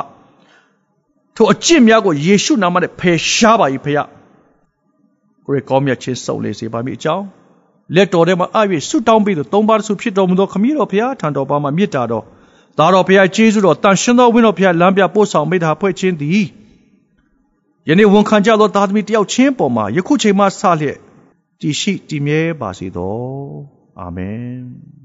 [1.36, 4.08] ထိုအကျင့်များကိုယေရှုနာမနဲ့ဖယ်ရှားပါ၏ဖျား
[5.46, 7.26] ကိုရကောင်းမြတ်ခြင်းစုံလေစေပါမိအကြောင်း
[7.96, 12.24] လက်တော်ထဲမှာအ၍ဆုတောင်းပြီးတော့သုံးပါးစုဖြစ်တော်မူသောခမည်းတော်ဖျားထံတော်ပါမှာမြစ်တာတော်
[12.80, 16.46] ဒါတော်ဖျားကျေးဇူးတော်တန်ရှင်တော်ဝိညာဉ်ဖျားလမ်းပြပို့ဆောင်မိတာဖွဲ့ခြင်းသည်
[17.88, 20.98] ယနေ့ဝန်ခံကြသောသားသမီးတယောက်ချင်းပေါ်မှာယခုချိန်မှစလျက်
[21.62, 23.18] တည်ရှိတည်မြဲပါစေသော
[24.00, 24.99] အာမင်